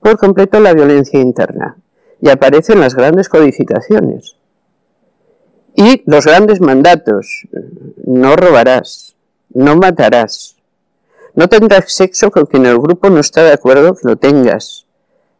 por 0.00 0.18
completo 0.18 0.58
la 0.58 0.74
violencia 0.74 1.20
interna. 1.20 1.76
Y 2.20 2.30
aparecen 2.30 2.80
las 2.80 2.96
grandes 2.96 3.28
codificaciones. 3.28 4.36
Y 5.76 6.02
los 6.06 6.26
grandes 6.26 6.60
mandatos. 6.60 7.46
No 8.04 8.34
robarás, 8.34 9.14
no 9.50 9.76
matarás. 9.76 10.56
No 11.34 11.48
tendrás 11.48 11.92
sexo 11.92 12.32
con 12.32 12.46
quien 12.46 12.66
el 12.66 12.78
grupo 12.78 13.08
no 13.08 13.20
está 13.20 13.44
de 13.44 13.52
acuerdo 13.52 13.94
que 13.94 14.08
lo 14.08 14.16
tengas. 14.16 14.86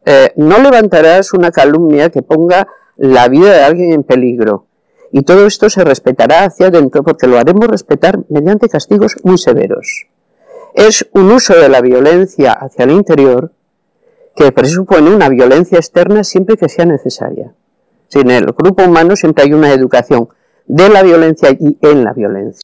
Eh, 0.06 0.32
no 0.36 0.58
levantarás 0.58 1.34
una 1.34 1.50
calumnia 1.50 2.10
que 2.10 2.22
ponga 2.22 2.68
la 2.96 3.26
vida 3.26 3.52
de 3.52 3.64
alguien 3.64 3.92
en 3.92 4.04
peligro. 4.04 4.66
Y 5.16 5.22
todo 5.22 5.46
esto 5.46 5.70
se 5.70 5.84
respetará 5.84 6.42
hacia 6.42 6.66
adentro 6.66 7.04
porque 7.04 7.28
lo 7.28 7.38
haremos 7.38 7.68
respetar 7.68 8.24
mediante 8.30 8.68
castigos 8.68 9.14
muy 9.22 9.38
severos. 9.38 10.08
Es 10.74 11.08
un 11.12 11.30
uso 11.30 11.54
de 11.54 11.68
la 11.68 11.80
violencia 11.80 12.50
hacia 12.50 12.84
el 12.84 12.90
interior 12.90 13.52
que 14.34 14.50
presupone 14.50 15.14
una 15.14 15.28
violencia 15.28 15.78
externa 15.78 16.24
siempre 16.24 16.56
que 16.56 16.68
sea 16.68 16.84
necesaria. 16.84 17.54
Sin 18.08 18.28
el 18.28 18.46
grupo 18.46 18.82
humano 18.82 19.14
siempre 19.14 19.44
hay 19.44 19.52
una 19.52 19.72
educación 19.72 20.30
de 20.66 20.88
la 20.88 21.04
violencia 21.04 21.50
y 21.52 21.78
en 21.80 22.02
la 22.02 22.12
violencia. 22.12 22.62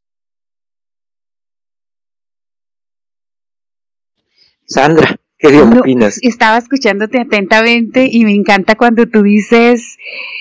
Sandra, 4.66 5.19
¿qué 5.40 5.60
opinas? 5.60 6.18
estaba 6.22 6.58
escuchándote 6.58 7.20
atentamente 7.20 8.08
y 8.10 8.24
me 8.24 8.34
encanta 8.34 8.74
cuando 8.74 9.06
tú 9.06 9.22
dices 9.22 9.96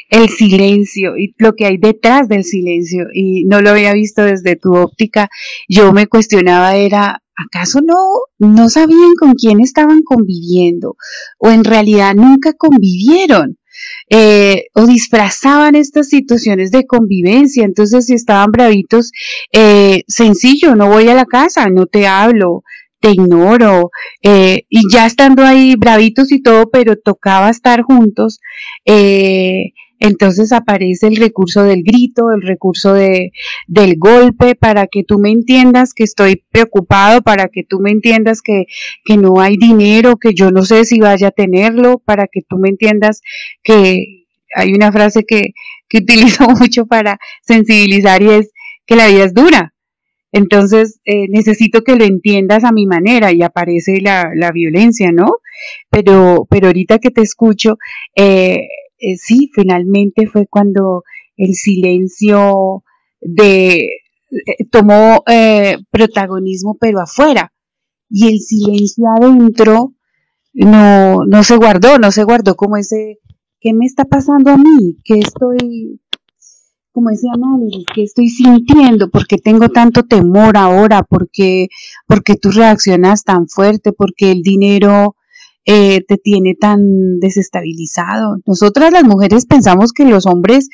el 0.10 0.30
silencio 0.30 1.18
y 1.18 1.34
lo 1.38 1.54
que 1.54 1.66
hay 1.66 1.78
detrás 1.78 2.28
del 2.28 2.44
silencio 2.44 3.06
y 3.14 3.46
no 3.46 3.62
lo 3.62 3.72
había 3.72 3.94
visto 3.94 4.24
desde 4.24 4.56
tu 4.56 4.76
óptica. 4.76 5.30
Yo 5.68 5.94
me 5.94 6.08
cuestionaba 6.08 6.76
era, 6.76 7.22
¿acaso 7.36 7.80
no, 7.82 7.96
no 8.40 8.70
sabían 8.70 9.14
con 9.18 9.34
quién 9.34 9.62
estaban 9.62 10.02
conviviendo? 10.04 10.96
¿O 11.38 11.50
en 11.50 11.64
realidad 11.64 12.16
nunca 12.16 12.54
convivieron? 12.54 13.58
Eh, 14.10 14.66
o 14.74 14.86
disfrazaban 14.86 15.76
estas 15.76 16.10
situaciones 16.10 16.72
de 16.72 16.86
convivencia. 16.86 17.64
Entonces, 17.64 18.08
si 18.08 18.14
estaban 18.14 18.52
bravitos, 18.52 19.12
eh, 19.54 20.04
sencillo, 20.08 20.76
no 20.76 20.90
voy 20.90 21.08
a 21.08 21.14
la 21.14 21.26
casa, 21.26 21.70
no 21.70 21.86
te 21.86 22.08
hablo, 22.08 22.64
te 23.00 23.12
ignoro, 23.12 23.92
eh, 24.24 24.64
y 24.70 24.82
ya 24.92 25.06
estando 25.06 25.44
ahí 25.44 25.76
bravitos 25.76 26.32
y 26.32 26.42
todo, 26.42 26.70
pero 26.70 26.98
tocaba 26.98 27.50
estar 27.50 27.82
juntos, 27.84 28.40
eh, 28.86 29.74
entonces 30.00 30.54
aparece 30.54 31.08
el 31.08 31.18
recurso 31.18 31.64
del 31.64 31.84
grito, 31.84 32.32
el 32.32 32.42
recurso 32.42 32.94
de, 32.94 33.32
del 33.68 33.98
golpe, 33.98 34.56
para 34.56 34.88
que 34.88 35.04
tú 35.04 35.20
me 35.20 35.30
entiendas 35.30 35.94
que 35.94 36.06
estoy 36.06 36.44
preocupado, 36.52 37.22
para 37.22 37.50
que 37.50 37.64
tú 37.64 37.80
me 37.80 37.92
entiendas 37.92 38.42
que, 38.42 38.66
que 39.04 39.18
no 39.18 39.42
hay 39.42 39.58
dinero, 39.58 40.16
que 40.18 40.34
yo 40.34 40.52
no 40.52 40.64
sé 40.64 40.86
si 40.86 41.00
vaya 41.00 41.28
a 41.28 41.32
tenerlo, 41.32 42.00
para 42.00 42.28
que 42.28 42.42
tú 42.48 42.58
me 42.58 42.70
entiendas 42.70 43.22
que 43.62 44.26
hay 44.56 44.74
una 44.74 44.92
frase 44.92 45.26
que, 45.28 45.52
que 45.90 45.98
utilizo 46.04 46.48
mucho 46.50 46.86
para 46.86 47.20
sensibilizar 47.42 48.22
y 48.22 48.30
es 48.30 48.52
que 48.86 48.96
la 48.96 49.08
vida 49.08 49.26
es 49.26 49.34
dura. 49.34 49.74
Entonces, 50.32 51.00
eh, 51.06 51.28
necesito 51.30 51.82
que 51.82 51.96
lo 51.96 52.06
entiendas 52.06 52.64
a 52.64 52.72
mi 52.72 52.86
manera 52.86 53.32
y 53.32 53.42
aparece 53.42 54.00
la, 54.02 54.32
la 54.36 54.52
violencia, 54.52 55.12
¿no? 55.12 55.38
Pero, 55.90 56.48
pero 56.50 56.68
ahorita 56.68 57.00
que 57.00 57.12
te 57.12 57.22
escucho, 57.22 57.78
eh, 58.16 58.68
eh, 59.00 59.16
sí, 59.18 59.50
finalmente 59.54 60.28
fue 60.28 60.46
cuando 60.48 61.04
el 61.38 61.54
silencio 61.54 62.84
de 63.22 63.90
tomó 64.70 65.24
protagonismo, 65.90 66.78
pero 66.80 67.00
afuera. 67.02 67.52
Y 68.10 68.28
el 68.28 68.40
silencio 68.40 69.06
adentro 69.18 69.94
no, 70.54 71.26
no 71.26 71.44
se 71.44 71.56
guardó, 71.56 71.98
no 71.98 72.12
se 72.12 72.24
guardó 72.24 72.56
como 72.56 72.78
ese, 72.78 73.20
¿qué 73.60 73.74
me 73.74 73.86
está 73.86 74.06
pasando 74.06 74.52
a 74.52 74.58
mí? 74.58 74.98
¿Qué 75.04 75.20
estoy, 75.20 76.00
como 77.00 77.12
ese 77.12 77.28
análisis, 77.34 77.86
qué 77.96 78.04
estoy 78.04 78.28
sintiendo? 78.28 79.10
¿Por 79.10 79.26
qué 79.26 79.38
tengo 79.38 79.70
tanto 79.70 80.04
temor 80.04 80.58
ahora? 80.58 81.02
¿Por 81.04 81.30
qué, 81.32 81.70
porque 82.08 82.36
tú 82.36 82.52
reaccionas 82.52 83.24
tan 83.24 83.48
fuerte? 83.48 83.94
porque 83.94 84.32
el 84.32 84.42
dinero 84.42 85.16
eh, 85.64 86.04
te 86.06 86.18
tiene 86.18 86.56
tan 86.56 87.22
desestabilizado. 87.22 88.40
Nosotras 88.46 88.92
las 88.92 89.06
mujeres 89.06 89.46
pensamos 89.46 89.94
que 89.94 90.04
los 90.04 90.26
hombres 90.26 90.68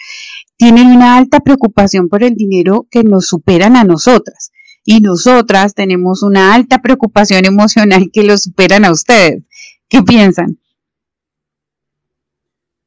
tienen 0.58 0.88
una 0.88 1.16
alta 1.16 1.42
preocupación 1.42 2.10
por 2.10 2.24
el 2.24 2.34
dinero 2.34 2.88
que 2.90 3.04
nos 3.04 3.28
superan 3.28 3.76
a 3.76 3.84
nosotras. 3.84 4.52
Y 4.84 5.02
nosotras 5.02 5.76
tenemos 5.76 6.24
una 6.24 6.56
alta 6.56 6.82
preocupación 6.82 7.46
emocional 7.46 8.10
que 8.12 8.24
los 8.24 8.42
superan 8.42 8.84
a 8.84 8.92
ustedes. 8.92 9.44
¿Qué 9.90 10.02
piensan? 10.02 10.58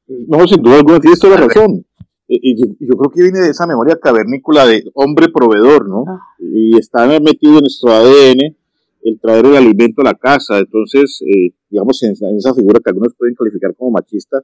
No, 0.09 0.45
sin 0.49 0.61
duda 0.61 0.79
alguna, 0.79 0.99
tienes 0.99 1.21
toda 1.21 1.39
la 1.39 1.47
razón. 1.47 1.85
Y 2.31 2.61
yo, 2.61 2.75
yo, 2.79 2.95
creo 2.97 3.11
que 3.11 3.23
viene 3.23 3.41
de 3.41 3.51
esa 3.51 3.67
memoria 3.67 3.97
cavernícola 3.97 4.67
de 4.67 4.85
hombre 4.93 5.29
proveedor, 5.29 5.89
¿no? 5.89 6.05
Ah. 6.07 6.21
Y 6.39 6.77
está 6.77 7.07
metido 7.21 7.55
en 7.55 7.61
nuestro 7.61 7.91
ADN 7.91 8.55
el 9.03 9.19
traer 9.19 9.47
el 9.47 9.57
alimento 9.57 10.03
a 10.03 10.05
la 10.05 10.15
casa. 10.15 10.59
Entonces, 10.59 11.23
eh, 11.23 11.55
digamos, 11.71 12.03
en, 12.03 12.13
esa 12.37 12.55
figura 12.55 12.81
que 12.85 12.91
algunos 12.91 13.15
pueden 13.15 13.35
calificar 13.35 13.75
como 13.75 13.93
machista, 13.93 14.43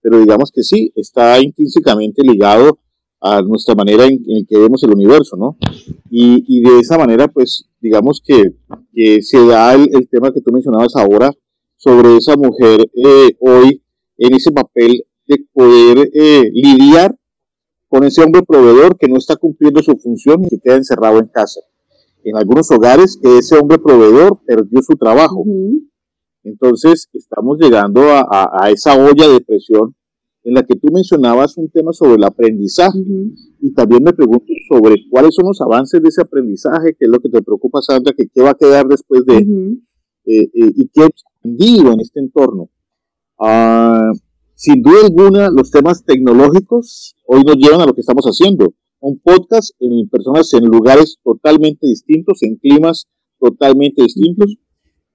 pero 0.00 0.18
digamos 0.18 0.50
que 0.50 0.62
sí, 0.62 0.90
está 0.94 1.38
intrínsecamente 1.40 2.22
ligado 2.22 2.78
a 3.20 3.42
nuestra 3.42 3.74
manera 3.74 4.06
en, 4.06 4.22
en 4.26 4.46
que 4.46 4.58
vemos 4.58 4.82
el 4.84 4.92
universo, 4.92 5.36
¿no? 5.36 5.56
Y, 6.10 6.44
y, 6.46 6.62
de 6.62 6.80
esa 6.80 6.96
manera, 6.96 7.28
pues, 7.28 7.68
digamos 7.80 8.22
que, 8.24 8.54
que 8.94 9.20
se 9.20 9.44
da 9.46 9.74
el, 9.74 9.90
el, 9.92 10.08
tema 10.08 10.32
que 10.32 10.40
tú 10.40 10.52
mencionabas 10.52 10.96
ahora 10.96 11.30
sobre 11.76 12.16
esa 12.16 12.36
mujer 12.36 12.80
eh, 12.94 13.36
hoy 13.40 13.82
en 14.18 14.34
ese 14.34 14.52
papel 14.52 15.04
de 15.26 15.44
poder 15.52 16.10
eh, 16.14 16.50
lidiar 16.52 17.16
con 17.88 18.04
ese 18.04 18.22
hombre 18.22 18.42
proveedor 18.42 18.96
que 18.98 19.08
no 19.08 19.16
está 19.16 19.36
cumpliendo 19.36 19.82
su 19.82 19.96
función 19.96 20.44
y 20.44 20.48
que 20.48 20.58
queda 20.58 20.76
encerrado 20.76 21.18
en 21.18 21.28
casa. 21.28 21.60
En 22.24 22.36
algunos 22.36 22.70
hogares 22.70 23.18
ese 23.22 23.56
hombre 23.56 23.78
proveedor 23.78 24.40
perdió 24.44 24.82
su 24.82 24.94
trabajo. 24.96 25.44
Entonces, 26.42 27.08
estamos 27.12 27.58
llegando 27.60 28.02
a, 28.02 28.70
esa 28.70 28.96
olla 28.96 29.28
de 29.28 29.40
presión 29.40 29.94
en 30.42 30.54
la 30.54 30.62
que 30.64 30.76
tú 30.76 30.88
mencionabas 30.92 31.56
un 31.56 31.68
tema 31.70 31.92
sobre 31.92 32.14
el 32.14 32.24
aprendizaje. 32.24 32.98
Y 33.60 33.72
también 33.74 34.02
me 34.02 34.12
pregunto 34.12 34.52
sobre 34.68 34.96
cuáles 35.10 35.34
son 35.34 35.46
los 35.46 35.60
avances 35.60 36.00
de 36.02 36.08
ese 36.08 36.22
aprendizaje, 36.22 36.94
qué 36.98 37.06
es 37.06 37.10
lo 37.10 37.18
que 37.20 37.28
te 37.28 37.42
preocupa, 37.42 37.82
Sandra, 37.82 38.12
que 38.16 38.28
qué 38.28 38.42
va 38.42 38.50
a 38.50 38.54
quedar 38.54 38.86
después 38.86 39.24
de, 39.24 39.38
eh, 39.38 40.42
eh, 40.42 40.50
y 40.52 40.88
qué 40.88 41.02
hemos 41.02 41.24
aprendido 41.36 41.92
en 41.92 42.00
este 42.00 42.20
entorno. 42.20 42.70
Ah, 43.38 44.12
sin 44.56 44.82
duda 44.82 45.04
alguna, 45.04 45.50
los 45.50 45.70
temas 45.70 46.04
tecnológicos 46.04 47.14
hoy 47.26 47.44
nos 47.44 47.56
llevan 47.56 47.82
a 47.82 47.86
lo 47.86 47.94
que 47.94 48.00
estamos 48.00 48.24
haciendo 48.24 48.74
un 49.00 49.18
podcast 49.18 49.70
en 49.78 50.08
personas 50.08 50.52
en 50.54 50.64
lugares 50.64 51.18
totalmente 51.22 51.86
distintos, 51.86 52.42
en 52.42 52.56
climas 52.56 53.06
totalmente 53.38 54.02
distintos 54.02 54.56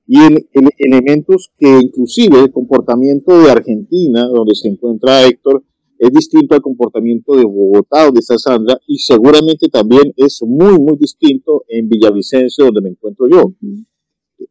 y 0.07 0.19
en, 0.19 0.37
elementos 0.77 1.51
que 1.57 1.79
inclusive 1.81 2.39
el 2.39 2.51
comportamiento 2.51 3.37
de 3.41 3.51
Argentina, 3.51 4.27
donde 4.27 4.55
se 4.55 4.67
encuentra 4.67 5.25
Héctor, 5.25 5.63
es 5.97 6.11
distinto 6.11 6.55
al 6.55 6.61
comportamiento 6.61 7.35
de 7.35 7.43
Bogotá, 7.43 8.05
donde 8.05 8.19
está 8.19 8.37
Sandra, 8.37 8.79
y 8.87 8.97
seguramente 8.97 9.67
también 9.67 10.13
es 10.15 10.41
muy, 10.45 10.79
muy 10.79 10.97
distinto 10.97 11.63
en 11.67 11.89
Villavicencio, 11.89 12.65
donde 12.65 12.81
me 12.81 12.89
encuentro 12.89 13.27
yo. 13.29 13.53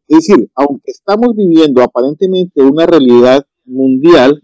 Es 0.06 0.26
decir, 0.26 0.50
aunque 0.54 0.92
estamos 0.92 1.34
viviendo 1.34 1.82
aparentemente 1.82 2.62
una 2.62 2.86
realidad 2.86 3.44
mundial, 3.64 4.42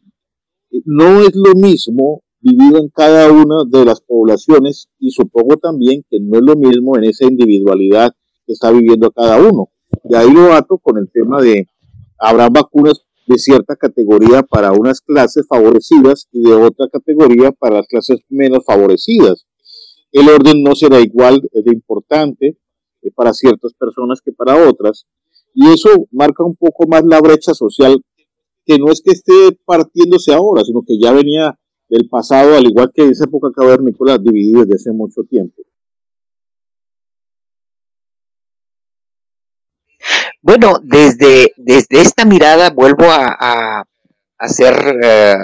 no 0.84 1.20
es 1.20 1.34
lo 1.34 1.54
mismo 1.54 2.22
vivido 2.40 2.78
en 2.78 2.88
cada 2.90 3.30
una 3.32 3.64
de 3.68 3.84
las 3.84 4.00
poblaciones 4.00 4.88
y 4.98 5.10
supongo 5.10 5.56
también 5.56 6.04
que 6.08 6.20
no 6.20 6.38
es 6.38 6.44
lo 6.44 6.56
mismo 6.56 6.96
en 6.96 7.04
esa 7.04 7.24
individualidad 7.24 8.12
que 8.46 8.52
está 8.52 8.70
viviendo 8.70 9.10
cada 9.10 9.40
uno. 9.40 9.70
Y 10.04 10.14
ahí 10.14 10.32
lo 10.32 10.52
ato 10.52 10.78
con 10.78 10.98
el 10.98 11.10
tema 11.10 11.42
de, 11.42 11.68
habrá 12.18 12.48
vacunas 12.48 13.02
de 13.26 13.38
cierta 13.38 13.74
categoría 13.74 14.42
para 14.42 14.72
unas 14.72 15.00
clases 15.00 15.46
favorecidas 15.48 16.28
y 16.30 16.42
de 16.42 16.54
otra 16.54 16.88
categoría 16.88 17.50
para 17.52 17.78
las 17.78 17.86
clases 17.88 18.20
menos 18.28 18.64
favorecidas. 18.64 19.46
El 20.12 20.28
orden 20.28 20.62
no 20.62 20.74
será 20.74 21.00
igual 21.00 21.40
de 21.52 21.72
importante 21.72 22.56
eh, 23.02 23.10
para 23.14 23.34
ciertas 23.34 23.72
personas 23.74 24.20
que 24.20 24.32
para 24.32 24.68
otras. 24.68 25.06
Y 25.54 25.68
eso 25.68 25.88
marca 26.12 26.44
un 26.44 26.54
poco 26.54 26.86
más 26.86 27.04
la 27.04 27.20
brecha 27.20 27.54
social, 27.54 27.96
que 28.66 28.78
no 28.78 28.90
es 28.90 29.00
que 29.00 29.12
esté 29.12 29.56
partiéndose 29.64 30.34
ahora, 30.34 30.64
sino 30.64 30.82
que 30.86 30.98
ya 31.00 31.12
venía 31.12 31.56
del 31.88 32.08
pasado, 32.08 32.56
al 32.56 32.66
igual 32.66 32.90
que 32.92 33.04
esa 33.08 33.24
época 33.24 33.48
cavernícola, 33.54 34.18
dividido 34.18 34.62
desde 34.62 34.74
hace 34.74 34.92
mucho 34.92 35.22
tiempo. 35.22 35.62
Bueno, 40.42 40.74
desde, 40.82 41.52
desde 41.56 42.00
esta 42.00 42.24
mirada 42.24 42.70
vuelvo 42.70 43.04
a, 43.04 43.36
a, 43.38 43.84
hacer, 44.38 44.74
eh, 45.02 45.34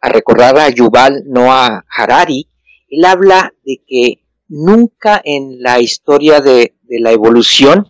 a 0.00 0.08
recordar 0.08 0.58
a 0.58 0.68
Yuval 0.68 1.24
Noah 1.26 1.84
Harari. 1.88 2.48
Él 2.88 3.04
habla 3.04 3.52
de 3.64 3.82
que 3.86 4.22
nunca 4.48 5.20
en 5.24 5.62
la 5.62 5.80
historia 5.80 6.40
de, 6.40 6.74
de 6.82 7.00
la 7.00 7.12
evolución 7.12 7.86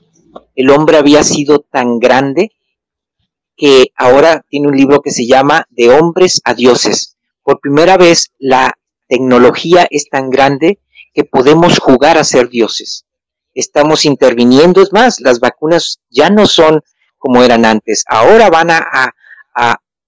el 0.54 0.70
hombre 0.70 0.98
había 0.98 1.22
sido 1.22 1.60
tan 1.60 1.98
grande 1.98 2.50
que 3.60 3.92
ahora 3.94 4.42
tiene 4.48 4.68
un 4.68 4.76
libro 4.76 5.02
que 5.02 5.10
se 5.10 5.26
llama 5.26 5.66
De 5.68 5.90
hombres 5.90 6.40
a 6.44 6.54
dioses 6.54 7.18
por 7.42 7.60
primera 7.60 7.98
vez 7.98 8.32
la 8.38 8.72
tecnología 9.06 9.86
es 9.90 10.08
tan 10.08 10.30
grande 10.30 10.80
que 11.12 11.24
podemos 11.24 11.78
jugar 11.78 12.16
a 12.16 12.24
ser 12.24 12.48
dioses. 12.48 13.04
Estamos 13.52 14.06
interviniendo, 14.06 14.80
es 14.80 14.94
más, 14.94 15.20
las 15.20 15.40
vacunas 15.40 16.00
ya 16.08 16.30
no 16.30 16.46
son 16.46 16.80
como 17.18 17.42
eran 17.42 17.66
antes, 17.66 18.04
ahora 18.08 18.48
van 18.48 18.70
a, 18.70 18.78
a, 18.90 19.12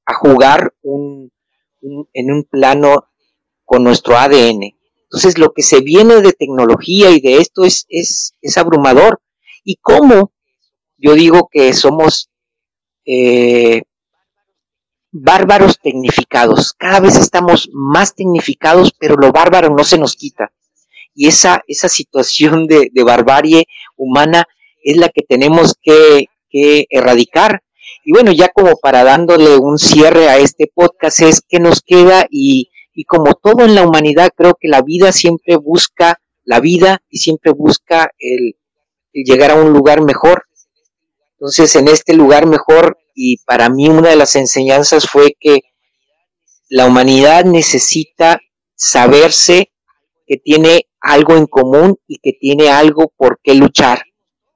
a 0.06 0.14
jugar 0.14 0.72
un, 0.80 1.30
en 2.14 2.32
un 2.32 2.44
plano 2.44 3.08
con 3.66 3.84
nuestro 3.84 4.16
ADN. 4.16 4.78
Entonces 5.02 5.36
lo 5.36 5.52
que 5.52 5.62
se 5.62 5.80
viene 5.80 6.22
de 6.22 6.32
tecnología 6.32 7.10
y 7.10 7.20
de 7.20 7.36
esto 7.36 7.64
es, 7.64 7.84
es, 7.90 8.32
es 8.40 8.56
abrumador. 8.56 9.20
¿Y 9.62 9.76
cómo? 9.76 10.32
Yo 10.96 11.12
digo 11.12 11.50
que 11.52 11.74
somos 11.74 12.30
eh, 13.04 13.82
bárbaros 15.10 15.78
tecnificados. 15.78 16.72
Cada 16.72 17.00
vez 17.00 17.16
estamos 17.16 17.68
más 17.72 18.14
tecnificados, 18.14 18.92
pero 18.98 19.16
lo 19.16 19.30
bárbaro 19.30 19.70
no 19.70 19.84
se 19.84 19.98
nos 19.98 20.16
quita. 20.16 20.52
Y 21.14 21.28
esa, 21.28 21.62
esa 21.66 21.88
situación 21.88 22.66
de, 22.66 22.90
barbarie 23.04 23.66
humana 23.96 24.46
es 24.82 24.96
la 24.96 25.10
que 25.10 25.22
tenemos 25.22 25.74
que, 25.80 26.26
que, 26.48 26.86
erradicar. 26.88 27.62
Y 28.04 28.12
bueno, 28.12 28.32
ya 28.32 28.48
como 28.48 28.76
para 28.76 29.04
dándole 29.04 29.56
un 29.58 29.78
cierre 29.78 30.28
a 30.28 30.38
este 30.38 30.70
podcast 30.74 31.20
es 31.20 31.42
que 31.46 31.60
nos 31.60 31.82
queda 31.82 32.26
y, 32.30 32.70
y 32.94 33.04
como 33.04 33.34
todo 33.34 33.64
en 33.64 33.74
la 33.74 33.86
humanidad, 33.86 34.30
creo 34.34 34.56
que 34.58 34.68
la 34.68 34.82
vida 34.82 35.12
siempre 35.12 35.56
busca 35.56 36.20
la 36.44 36.60
vida 36.60 37.02
y 37.10 37.18
siempre 37.18 37.52
busca 37.52 38.10
el 38.18 38.56
llegar 39.12 39.50
a 39.52 39.56
un 39.56 39.72
lugar 39.72 40.00
mejor. 40.02 40.44
Entonces, 41.42 41.74
en 41.74 41.88
este 41.88 42.14
lugar 42.14 42.46
mejor 42.46 42.98
y 43.16 43.38
para 43.38 43.68
mí 43.68 43.88
una 43.88 44.10
de 44.10 44.16
las 44.16 44.36
enseñanzas 44.36 45.08
fue 45.08 45.36
que 45.40 45.62
la 46.68 46.86
humanidad 46.86 47.44
necesita 47.44 48.40
saberse 48.76 49.72
que 50.24 50.36
tiene 50.36 50.86
algo 51.00 51.36
en 51.36 51.46
común 51.46 51.98
y 52.06 52.18
que 52.18 52.32
tiene 52.32 52.68
algo 52.68 53.12
por 53.16 53.40
qué 53.42 53.56
luchar. 53.56 54.04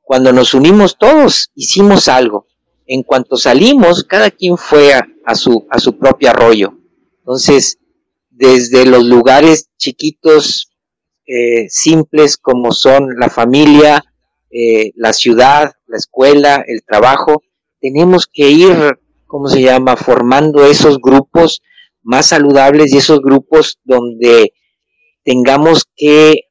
Cuando 0.01 0.33
nos 0.33 0.55
unimos 0.55 0.96
todos, 0.96 1.51
hicimos 1.57 2.07
algo. 2.07 2.46
En 2.87 3.03
cuanto 3.03 3.37
salimos, 3.37 4.05
cada 4.05 4.31
quien 4.31 4.57
fue 4.57 4.94
a, 4.94 5.35
su, 5.35 5.66
a 5.68 5.81
su 5.81 5.99
propio 5.99 6.31
arroyo. 6.31 6.79
Entonces, 7.18 7.81
desde 8.31 8.87
los 8.87 9.03
lugares 9.03 9.70
chiquitos, 9.77 10.70
eh, 11.27 11.66
simples 11.68 12.37
como 12.37 12.70
son 12.70 13.18
la 13.18 13.29
familia, 13.29 14.05
eh, 14.53 14.92
la 14.94 15.12
ciudad, 15.12 15.72
la 15.87 15.96
escuela, 15.96 16.64
el 16.66 16.83
trabajo, 16.85 17.42
tenemos 17.81 18.27
que 18.27 18.51
ir, 18.51 18.99
¿cómo 19.27 19.49
se 19.49 19.62
llama?, 19.62 19.96
formando 19.96 20.64
esos 20.66 20.99
grupos 20.99 21.62
más 22.03 22.27
saludables 22.27 22.92
y 22.92 22.99
esos 22.99 23.20
grupos 23.20 23.79
donde 23.85 24.53
tengamos 25.25 25.85
que 25.96 26.42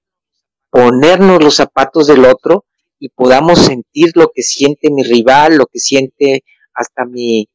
ponernos 0.70 1.42
los 1.42 1.56
zapatos 1.56 2.08
del 2.08 2.26
otro 2.26 2.66
y 3.00 3.10
podamos 3.10 3.60
sentir 3.60 4.12
lo 4.16 4.32
que 4.34 4.44
siente 4.44 4.92
mi 4.92 5.04
rival, 5.04 5.58
lo 5.58 5.66
que 5.68 5.80
siente 5.80 6.44
hasta 6.74 7.06
mi, 7.06 7.48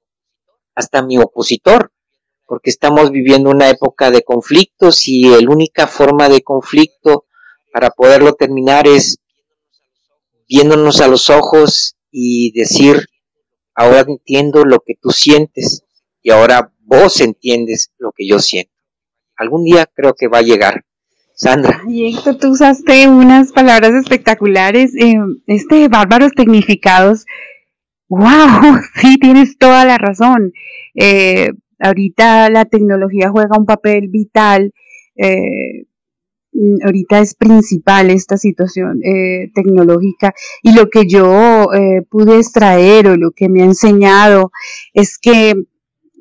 hasta 0.75 1.03
mi 1.03 1.19
opositor, 1.19 1.93
porque 2.47 2.71
estamos 2.71 3.11
viviendo 3.11 3.51
una 3.51 3.69
época 3.69 4.11
de 4.11 4.23
conflictos 4.23 5.07
y 5.07 5.25
la 5.25 5.51
única 5.51 5.87
forma 5.87 6.29
de 6.29 6.43
conflicto 6.43 7.27
para 7.73 7.90
poderlo 7.90 8.33
terminar 8.33 8.87
es 8.87 9.19
viéndonos 10.51 11.01
a 11.01 11.07
los 11.07 11.31
ojos 11.31 11.97
y 12.11 12.51
decir, 12.59 13.07
ahora 13.75 14.01
entiendo 14.01 14.65
lo 14.65 14.81
que 14.81 14.95
tú 15.01 15.11
sientes 15.11 15.85
y 16.23 16.33
ahora 16.33 16.73
vos 16.81 17.21
entiendes 17.21 17.93
lo 17.99 18.11
que 18.11 18.27
yo 18.27 18.41
siento. 18.41 18.73
Algún 19.37 19.65
día 19.65 19.89
creo 19.95 20.15
que 20.15 20.27
va 20.27 20.39
a 20.39 20.43
llegar. 20.43 20.85
Sandra. 21.35 21.81
Y 21.89 22.15
Héctor, 22.15 22.37
tú 22.37 22.51
usaste 22.51 23.09
unas 23.09 23.53
palabras 23.53 23.93
espectaculares, 23.95 24.95
eh, 24.95 25.15
este 25.47 25.89
bárbaros 25.89 26.33
tecnificados. 26.33 27.25
¡Wow! 28.09 28.77
Sí, 29.01 29.17
tienes 29.19 29.57
toda 29.57 29.87
la 29.87 29.97
razón. 29.97 30.53
Eh, 30.95 31.53
ahorita 31.79 32.51
la 32.51 32.67
tecnología 32.67 33.31
juega 33.31 33.57
un 33.57 33.65
papel 33.65 34.09
vital. 34.09 34.75
Eh, 35.17 35.87
ahorita 36.85 37.21
es 37.21 37.35
principal 37.35 38.11
esta 38.11 38.37
situación 38.37 39.01
tecnológica 39.55 40.35
y 40.63 40.75
lo 40.75 40.91
que 40.91 41.07
yo 41.07 41.69
pude 42.11 42.37
extraer 42.39 43.07
o 43.07 43.17
lo 43.17 43.31
que 43.31 43.49
me 43.49 43.63
ha 43.63 43.67
enseñado 43.67 44.51
es 44.93 45.17
que 45.19 45.55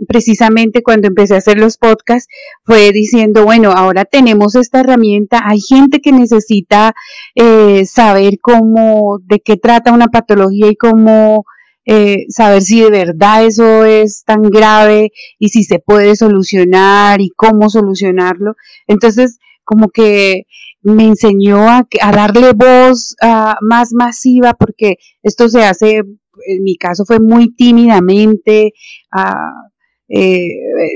precisamente 0.07 0.83
cuando 0.83 1.07
empecé 1.07 1.35
a 1.35 1.39
hacer 1.39 1.57
los 1.57 1.77
podcasts 1.77 2.27
fue 2.63 2.91
diciendo, 2.91 3.43
bueno, 3.43 3.71
ahora 3.71 4.05
tenemos 4.05 4.55
esta 4.55 4.79
herramienta, 4.79 5.41
hay 5.43 5.59
gente 5.59 5.99
que 6.01 6.11
necesita 6.11 6.93
eh, 7.35 7.85
saber 7.85 8.39
cómo, 8.41 9.19
de 9.25 9.39
qué 9.39 9.57
trata 9.57 9.93
una 9.93 10.07
patología 10.07 10.67
y 10.69 10.75
cómo 10.75 11.45
eh, 11.85 12.25
saber 12.29 12.61
si 12.61 12.81
de 12.81 12.89
verdad 12.89 13.45
eso 13.45 13.83
es 13.83 14.23
tan 14.23 14.43
grave 14.43 15.11
y 15.37 15.49
si 15.49 15.63
se 15.63 15.79
puede 15.79 16.15
solucionar 16.15 17.19
y 17.21 17.29
cómo 17.35 17.69
solucionarlo. 17.69 18.55
Entonces, 18.87 19.39
como 19.69 19.89
que 19.89 20.47
me 20.81 21.05
enseñó 21.05 21.69
a, 21.69 21.85
darle 22.11 22.53
voz 22.53 23.15
ah, 23.21 23.55
más 23.61 23.93
masiva 23.93 24.55
porque 24.55 24.95
esto 25.21 25.47
se 25.47 25.63
hace, 25.63 25.97
en 25.97 26.63
mi 26.63 26.75
caso 26.75 27.05
fue 27.05 27.19
muy 27.19 27.53
tímidamente, 27.53 28.73
uh, 29.15 29.69
eh, 30.07 30.49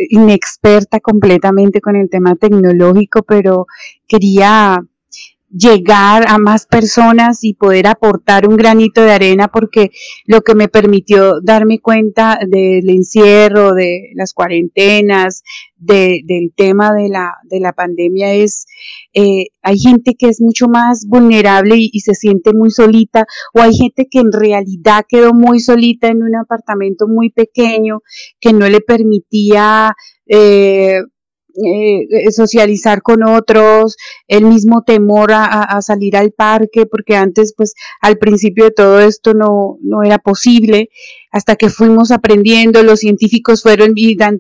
inexperta 0.10 1.00
completamente 1.00 1.82
con 1.82 1.96
el 1.96 2.10
tema 2.10 2.34
tecnológico, 2.36 3.22
pero 3.22 3.68
quería 4.08 4.80
llegar 5.54 6.26
a 6.28 6.40
más 6.40 6.66
personas 6.66 7.44
y 7.44 7.54
poder 7.54 7.86
aportar 7.86 8.48
un 8.48 8.58
granito 8.58 9.02
de 9.02 9.12
arena 9.12 9.50
porque 9.50 9.92
lo 10.26 10.42
que 10.42 10.56
me 10.56 10.68
permitió 10.68 11.42
darme 11.42 11.80
cuenta 11.80 12.40
del 12.48 12.90
encierro, 12.90 13.74
de 13.74 14.10
las 14.16 14.34
cuarentenas, 14.34 15.44
del 15.78 16.54
tema 16.56 16.94
de 16.94 17.10
la, 17.10 17.34
de 17.44 17.60
la 17.60 17.74
pandemia 17.74 18.34
es, 18.34 18.66
eh, 19.14 19.48
hay 19.62 19.78
gente 19.78 20.16
que 20.18 20.28
es 20.28 20.42
mucho 20.42 20.68
más 20.68 21.06
vulnerable 21.08 21.76
y, 21.78 22.00
se 22.00 22.16
siente 22.16 22.54
muy 22.54 22.72
solita 22.72 23.26
o 23.54 23.62
hay 23.62 23.76
gente 23.76 24.08
que 24.10 24.20
en 24.20 24.32
realidad 24.32 25.06
quedó 25.08 25.34
muy 25.34 25.60
solita 25.60 26.08
en 26.08 26.24
un 26.24 26.36
apartamento 26.36 27.08
muy 27.08 27.30
pequeño 27.30 28.02
que 28.40 28.54
no 28.54 28.68
le 28.68 28.82
permitía 28.82 29.94
eh, 30.26 31.00
eh, 31.56 32.32
socializar 32.32 33.02
con 33.02 33.24
otros, 33.24 33.96
el 34.28 34.46
mismo 34.46 34.84
temor 34.84 35.32
a, 35.34 35.80
salir 35.82 36.18
al 36.18 36.32
parque, 36.32 36.86
porque 36.86 37.16
antes, 37.16 37.54
pues, 37.56 37.74
al 38.02 38.18
principio 38.18 38.66
de 38.66 38.72
todo 38.72 39.00
esto 39.00 39.34
no, 39.34 39.78
no 39.82 40.04
era 40.04 40.18
posible, 40.18 40.90
hasta 41.32 41.56
que 41.56 41.70
fuimos 41.70 42.12
aprendiendo, 42.12 42.82
los 42.82 43.00
científicos 43.00 43.62
fueron 43.62 43.94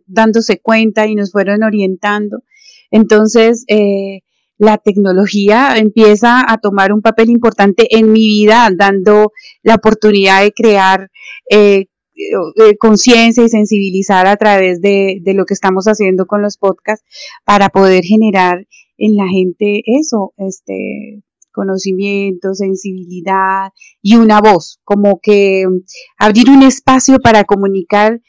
dándose 0.08 0.60
cuenta 0.60 1.06
y 1.08 1.16
nos 1.16 1.32
fueron 1.32 1.64
orientando. 1.64 2.44
Entonces, 2.90 3.64
eh, 3.68 4.22
la 4.58 4.78
tecnología 4.78 5.76
empieza 5.78 6.44
a 6.48 6.58
tomar 6.58 6.94
un 6.94 7.02
papel 7.02 7.30
importante 7.30 7.98
en 7.98 8.12
mi 8.12 8.26
vida, 8.26 8.70
dando 8.76 9.32
la 9.62 9.76
oportunidad 9.76 10.42
de 10.42 10.52
crear 10.52 11.10
eh, 11.50 11.88
eh, 12.16 12.78
conciencia 12.78 13.44
y 13.44 13.50
sensibilizar 13.50 14.28
a 14.28 14.38
través 14.38 14.82
de, 14.82 15.22
lo 15.26 15.46
que 15.46 15.54
estamos 15.54 15.86
haciendo 15.86 16.26
con 16.26 16.42
los 16.42 16.58
podcasts 16.58 17.06
para 17.44 17.70
poder 17.70 18.04
generar 18.04 18.68
en 18.98 19.16
la 19.16 19.28
gente 19.28 19.82
eso, 19.86 20.34
este 20.38 21.24
conocimiento, 21.52 22.54
sensibilidad 22.54 23.72
y 24.02 24.16
una 24.16 24.42
voz, 24.42 24.80
como 24.84 25.20
que 25.22 25.66
abrir 26.18 26.50
un 26.50 26.64
espacio 26.64 27.20
para 27.20 27.44
comunicar 27.44 28.22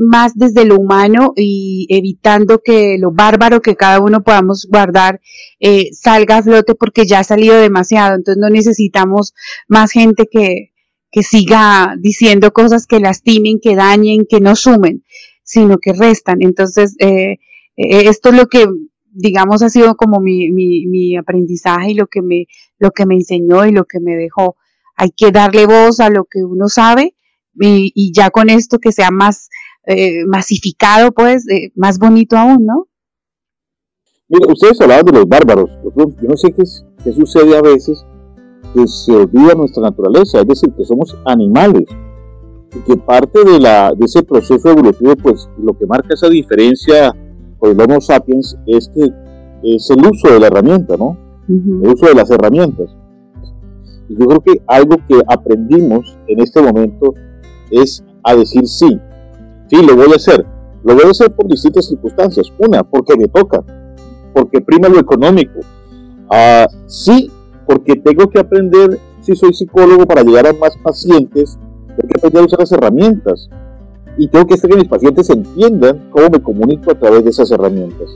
más 0.00 0.32
desde 0.34 0.64
lo 0.64 0.76
humano 0.76 1.32
y 1.36 1.86
evitando 1.90 2.60
que 2.64 2.96
lo 2.98 3.12
bárbaro 3.12 3.60
que 3.60 3.76
cada 3.76 4.00
uno 4.00 4.22
podamos 4.22 4.66
guardar 4.70 5.20
eh, 5.60 5.90
salga 5.92 6.38
a 6.38 6.42
flote 6.42 6.74
porque 6.74 7.06
ya 7.06 7.20
ha 7.20 7.24
salido 7.24 7.56
demasiado, 7.56 8.16
entonces 8.16 8.40
no 8.40 8.48
necesitamos 8.48 9.34
más 9.68 9.92
gente 9.92 10.26
que, 10.30 10.71
que 11.12 11.22
siga 11.22 11.94
diciendo 12.00 12.52
cosas 12.52 12.86
que 12.86 12.98
lastimen, 12.98 13.60
que 13.60 13.76
dañen, 13.76 14.26
que 14.28 14.40
no 14.40 14.56
sumen, 14.56 15.04
sino 15.44 15.76
que 15.76 15.92
restan. 15.92 16.38
Entonces, 16.40 16.96
eh, 16.98 17.36
eh, 17.76 18.08
esto 18.08 18.30
es 18.30 18.36
lo 18.36 18.46
que, 18.46 18.66
digamos, 19.10 19.62
ha 19.62 19.68
sido 19.68 19.94
como 19.94 20.20
mi, 20.20 20.50
mi, 20.50 21.16
aprendizaje 21.16 21.90
y 21.90 21.94
lo 21.94 22.06
que, 22.06 22.22
me, 22.22 22.46
lo 22.78 22.92
que 22.92 23.04
me 23.04 23.14
enseñó 23.14 23.66
y 23.66 23.72
lo 23.72 23.84
que 23.84 24.00
me 24.00 24.16
dejó. 24.16 24.56
Hay 24.96 25.10
que 25.10 25.30
darle 25.30 25.66
voz 25.66 26.00
a 26.00 26.08
lo 26.08 26.24
que 26.24 26.42
uno 26.42 26.68
sabe 26.68 27.14
y, 27.60 28.12
ya 28.14 28.30
con 28.30 28.48
esto 28.48 28.78
que 28.78 28.90
sea 28.90 29.10
más 29.10 29.50
eh, 29.86 30.24
masificado, 30.24 31.12
pues, 31.12 31.44
más 31.74 31.98
bonito 31.98 32.38
aún, 32.38 32.64
¿no? 32.64 32.88
Mira, 34.28 34.50
ustedes 34.50 34.80
hablaban 34.80 35.04
de 35.04 35.12
los 35.12 35.28
bárbaros. 35.28 35.68
Yo 35.94 36.06
no 36.22 36.36
sé 36.38 36.52
qué, 36.52 36.62
qué 37.04 37.12
sucede 37.12 37.54
a 37.54 37.60
veces 37.60 38.02
que 38.74 38.86
se 38.86 39.12
olvida 39.12 39.54
nuestra 39.54 39.82
naturaleza, 39.82 40.40
es 40.40 40.46
decir, 40.46 40.72
que 40.74 40.84
somos 40.84 41.16
animales 41.24 41.84
y 42.74 42.78
que 42.80 42.96
parte 42.96 43.44
de, 43.44 43.60
la, 43.60 43.92
de 43.94 44.04
ese 44.04 44.22
proceso 44.22 44.70
evolutivo, 44.70 45.14
pues 45.16 45.48
lo 45.62 45.76
que 45.76 45.86
marca 45.86 46.14
esa 46.14 46.28
diferencia 46.28 47.14
con 47.58 47.70
el 47.70 47.80
Homo 47.80 48.00
sapiens 48.00 48.56
es 48.66 48.88
que 48.88 49.10
es 49.62 49.90
el 49.90 50.06
uso 50.06 50.32
de 50.32 50.40
la 50.40 50.46
herramienta, 50.48 50.96
¿no? 50.96 51.16
El 51.48 51.92
uso 51.92 52.06
de 52.06 52.14
las 52.14 52.30
herramientas. 52.30 52.96
Y 54.08 54.16
yo 54.18 54.26
creo 54.26 54.40
que 54.40 54.62
algo 54.66 54.96
que 55.08 55.20
aprendimos 55.26 56.18
en 56.26 56.40
este 56.40 56.60
momento 56.62 57.14
es 57.70 58.02
a 58.24 58.34
decir 58.34 58.66
sí, 58.66 58.98
sí, 59.68 59.86
lo 59.86 59.96
voy 59.96 60.12
a 60.12 60.16
hacer. 60.16 60.44
Lo 60.84 60.94
voy 60.94 61.04
a 61.06 61.10
hacer 61.10 61.32
por 61.32 61.46
distintas 61.46 61.86
circunstancias. 61.86 62.52
Una, 62.58 62.82
porque 62.82 63.16
me 63.16 63.28
toca, 63.28 63.62
porque 64.34 64.60
prima 64.60 64.88
lo 64.88 64.98
económico. 64.98 65.60
Ah, 66.30 66.66
sí, 66.86 67.30
porque 67.66 67.96
tengo 67.96 68.28
que 68.28 68.40
aprender, 68.40 68.98
si 69.20 69.34
soy 69.34 69.52
psicólogo, 69.52 70.06
para 70.06 70.22
llegar 70.22 70.46
a 70.46 70.52
más 70.52 70.76
pacientes, 70.78 71.58
tengo 71.88 72.08
que 72.08 72.18
aprender 72.18 72.42
a 72.42 72.46
usar 72.46 72.60
las 72.60 72.72
herramientas. 72.72 73.48
Y 74.18 74.28
tengo 74.28 74.46
que 74.46 74.54
hacer 74.54 74.70
que 74.70 74.76
mis 74.76 74.88
pacientes 74.88 75.30
entiendan 75.30 76.08
cómo 76.10 76.28
me 76.30 76.42
comunico 76.42 76.90
a 76.90 76.98
través 76.98 77.24
de 77.24 77.30
esas 77.30 77.50
herramientas. 77.50 78.10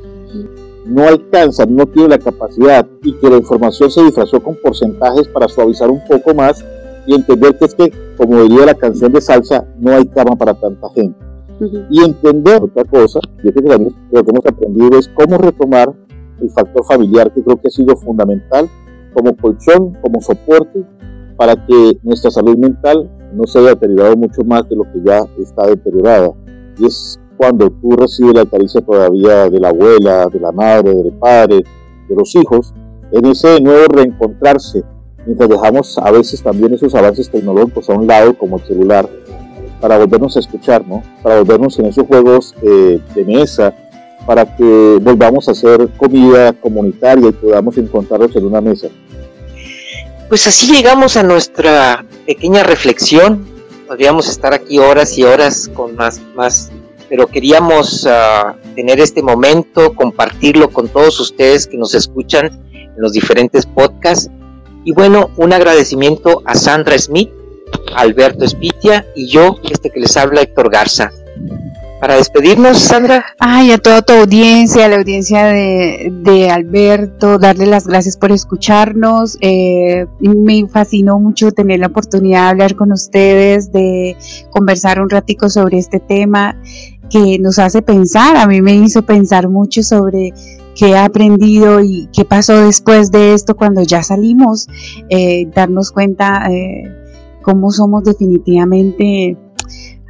No 0.87 1.03
alcanzan, 1.03 1.75
no 1.75 1.87
tienen 1.87 2.11
la 2.11 2.19
capacidad 2.19 2.87
y 3.03 3.13
que 3.15 3.31
la 3.31 3.39
información 3.39 3.91
se 3.91 4.05
disfrazó 4.05 4.41
con 4.43 4.57
porcentajes 4.57 5.27
para 5.29 5.49
suavizar 5.49 5.91
un 5.91 6.01
poco 6.07 6.35
más 6.35 6.65
y 7.07 7.15
entender 7.15 7.57
que 7.59 7.65
es 7.65 7.75
que, 7.75 7.93
como 8.17 8.43
diría 8.43 8.67
la 8.67 8.75
canción 8.75 9.13
de 9.13 9.21
salsa, 9.21 9.67
no 9.79 9.93
hay 9.93 10.07
cama 10.07 10.37
para 10.37 10.55
tanta 10.55 10.89
gente. 10.91 11.19
Y 11.91 12.05
entender 12.05 12.63
otra 12.63 12.85
cosa, 12.85 13.21
yo 13.43 13.51
creo 13.53 13.65
que 13.65 13.71
también 13.71 13.95
lo 14.11 14.23
que 14.23 14.31
hemos 14.31 14.47
aprendido 14.47 14.99
es 14.99 15.09
cómo 15.09 15.39
retomar 15.39 15.93
el 16.41 16.51
factor 16.51 16.85
familiar, 16.85 17.33
que 17.33 17.43
creo 17.43 17.57
que 17.57 17.69
ha 17.69 17.71
sido 17.71 17.97
fundamental 17.97 18.69
como 19.17 19.35
colchón, 19.35 19.97
como 20.03 20.21
soporte, 20.21 20.85
para 21.39 21.57
que 21.67 21.99
nuestra 22.03 22.31
salud 22.31 22.57
mental 22.59 23.11
no 23.33 23.47
se 23.47 23.59
haya 23.59 23.71
deteriorado 23.71 24.15
mucho 24.15 24.45
más 24.45 24.69
de 24.69 24.77
lo 24.77 24.83
que 24.85 25.01
ya 25.05 25.27
está 25.39 25.67
deteriorada. 25.67 26.33
Y 26.79 26.87
es 26.87 27.19
cuando 27.39 27.71
tú 27.71 27.93
recibes 27.97 28.35
la 28.35 28.45
caricia 28.45 28.83
todavía 28.83 29.49
de 29.49 29.59
la 29.59 29.71
abuela, 29.71 30.27
de 30.27 30.39
la 30.39 30.53
madre, 30.53 30.95
del 30.95 31.13
padre, 31.13 31.65
de 32.09 32.15
los 32.15 32.35
hijos, 32.37 32.75
en 33.11 33.25
ese 33.25 33.59
nuevo 33.63 33.87
reencontrarse, 33.89 34.85
mientras 35.25 35.49
dejamos 35.49 35.97
a 35.97 36.11
veces 36.11 36.43
también 36.43 36.75
esos 36.75 36.95
avances 36.95 37.31
tecnológicos 37.31 37.89
a 37.89 37.95
un 37.95 38.07
lado, 38.07 38.37
como 38.37 38.59
el 38.59 38.65
celular, 38.65 39.09
para 39.81 39.97
volvernos 39.97 40.37
a 40.37 40.41
escuchar, 40.41 40.87
¿no? 40.87 41.03
Para 41.23 41.39
volvernos 41.39 41.79
en 41.79 41.87
esos 41.87 42.07
juegos 42.07 42.55
eh, 42.63 43.01
de 43.15 43.25
mesa 43.25 43.75
para 44.27 44.57
que 44.57 44.99
volvamos 45.01 45.49
a 45.49 45.53
hacer 45.53 45.89
comida 45.97 46.53
comunitaria 46.53 47.29
y 47.29 47.33
podamos 47.33 47.79
encontrarnos 47.79 48.35
en 48.35 48.45
una 48.45 48.61
mesa. 48.61 48.89
Pues 50.29 50.45
así 50.49 50.75
llegamos 50.75 51.17
a 51.17 51.23
nuestra 51.23 52.05
pequeña 52.27 52.65
reflexión. 52.65 53.47
Podríamos 53.87 54.29
estar 54.29 54.53
aquí 54.53 54.81
horas 54.81 55.17
y 55.17 55.23
horas 55.23 55.71
con 55.73 55.95
más, 55.95 56.21
más 56.35 56.73
pero 57.09 57.29
queríamos 57.29 58.05
ah, 58.09 58.57
tener 58.75 58.99
este 58.99 59.23
momento, 59.23 59.95
compartirlo 59.95 60.71
con 60.71 60.89
todos 60.89 61.21
ustedes 61.21 61.69
que 61.69 61.77
nos 61.79 61.95
escuchan 61.95 62.47
en 62.73 62.95
los 62.97 63.13
diferentes 63.13 63.67
podcasts. 63.67 64.29
Y 64.85 64.93
bueno, 64.93 65.31
un 65.37 65.53
agradecimiento 65.53 66.43
a 66.45 66.57
Sandra 66.57 66.99
Smith, 66.99 67.31
Alberto 67.95 68.45
Espitia 68.45 69.07
y 69.15 69.29
yo, 69.29 69.59
este 69.71 69.91
que 69.91 70.01
les 70.01 70.17
habla 70.17 70.41
Héctor 70.41 70.71
Garza 70.71 71.13
para 72.01 72.17
despedirnos, 72.17 72.79
Sandra. 72.79 73.25
Ay, 73.39 73.73
a 73.73 73.79
toda 73.79 74.03
tu 74.03 74.13
audiencia, 74.13 74.87
a 74.87 74.89
la 74.89 74.97
audiencia 74.97 75.47
de, 75.47 76.51
Alberto, 76.51 77.39
darle 77.39 77.67
las 77.67 77.87
gracias 77.87 78.17
por 78.17 78.33
escucharnos. 78.33 79.39
Eh, 79.41 80.07
me 80.21 80.67
fascinó 80.69 81.19
mucho 81.19 81.53
tener 81.53 81.81
la 81.81 81.89
oportunidad 81.89 82.43
de 82.43 82.49
hablar 82.49 82.77
con 82.77 82.93
ustedes, 82.93 83.73
de 83.73 84.17
conversar 84.51 85.01
un 85.01 85.11
ratico 85.11 85.49
sobre 85.49 85.79
este 85.79 86.01
tema 86.01 86.61
que 87.11 87.39
nos 87.39 87.59
hace 87.59 87.83
pensar. 87.83 88.37
A 88.37 88.47
mí 88.47 88.61
me 88.61 88.75
hizo 88.75 89.03
pensar 89.03 89.49
mucho 89.49 89.83
sobre 89.83 90.33
qué 90.75 90.91
he 90.91 90.99
aprendido 90.99 91.81
y 91.81 92.09
qué 92.13 92.25
pasó 92.25 92.67
después 92.67 93.11
de 93.11 93.33
esto 93.33 93.57
cuando 93.57 93.83
ya 93.83 94.03
salimos, 94.03 94.69
eh, 95.09 95.49
darnos 95.55 95.91
cuenta 95.91 96.47
eh, 96.51 96.85
cómo 97.43 97.71
somos 97.71 98.05
definitivamente 98.05 99.37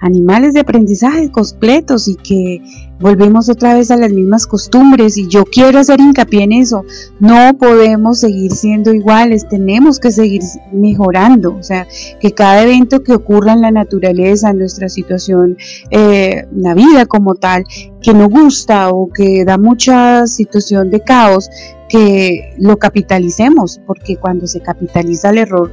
animales 0.01 0.55
de 0.55 0.61
aprendizaje 0.61 1.31
completos 1.31 2.09
y 2.09 2.17
que 2.17 2.63
volvemos 3.01 3.49
otra 3.49 3.75
vez 3.75 3.91
a 3.91 3.97
las 3.97 4.11
mismas 4.11 4.47
costumbres 4.47 5.19
y 5.19 5.29
yo 5.29 5.45
quiero 5.45 5.79
hacer 5.79 6.01
hincapié 6.01 6.45
en 6.45 6.53
eso. 6.53 6.85
No 7.21 7.57
podemos 7.59 8.21
seguir 8.21 8.53
siendo 8.53 8.93
iguales, 8.93 9.49
tenemos 9.49 9.99
que 9.99 10.11
seguir 10.11 10.43
mejorando. 10.73 11.55
O 11.55 11.63
sea, 11.63 11.87
que 12.21 12.33
cada 12.33 12.63
evento 12.63 13.03
que 13.03 13.13
ocurra 13.13 13.53
en 13.53 13.63
la 13.63 13.71
naturaleza, 13.71 14.51
en 14.51 14.59
nuestra 14.59 14.89
situación, 14.89 15.57
eh, 15.91 16.47
la 16.55 16.75
vida 16.75 17.07
como 17.07 17.35
tal, 17.35 17.65
que 18.01 18.15
no 18.15 18.29
gusta 18.29 18.91
o 18.91 19.11
que 19.13 19.45
da 19.45 19.59
mucha 19.59 20.27
situación 20.27 20.91
de 20.91 21.01
caos, 21.01 21.49
que 21.89 22.55
lo 22.59 22.79
capitalicemos, 22.79 23.81
porque 23.87 24.17
cuando 24.17 24.47
se 24.47 24.61
capitaliza 24.61 25.31
el 25.31 25.39
error, 25.39 25.71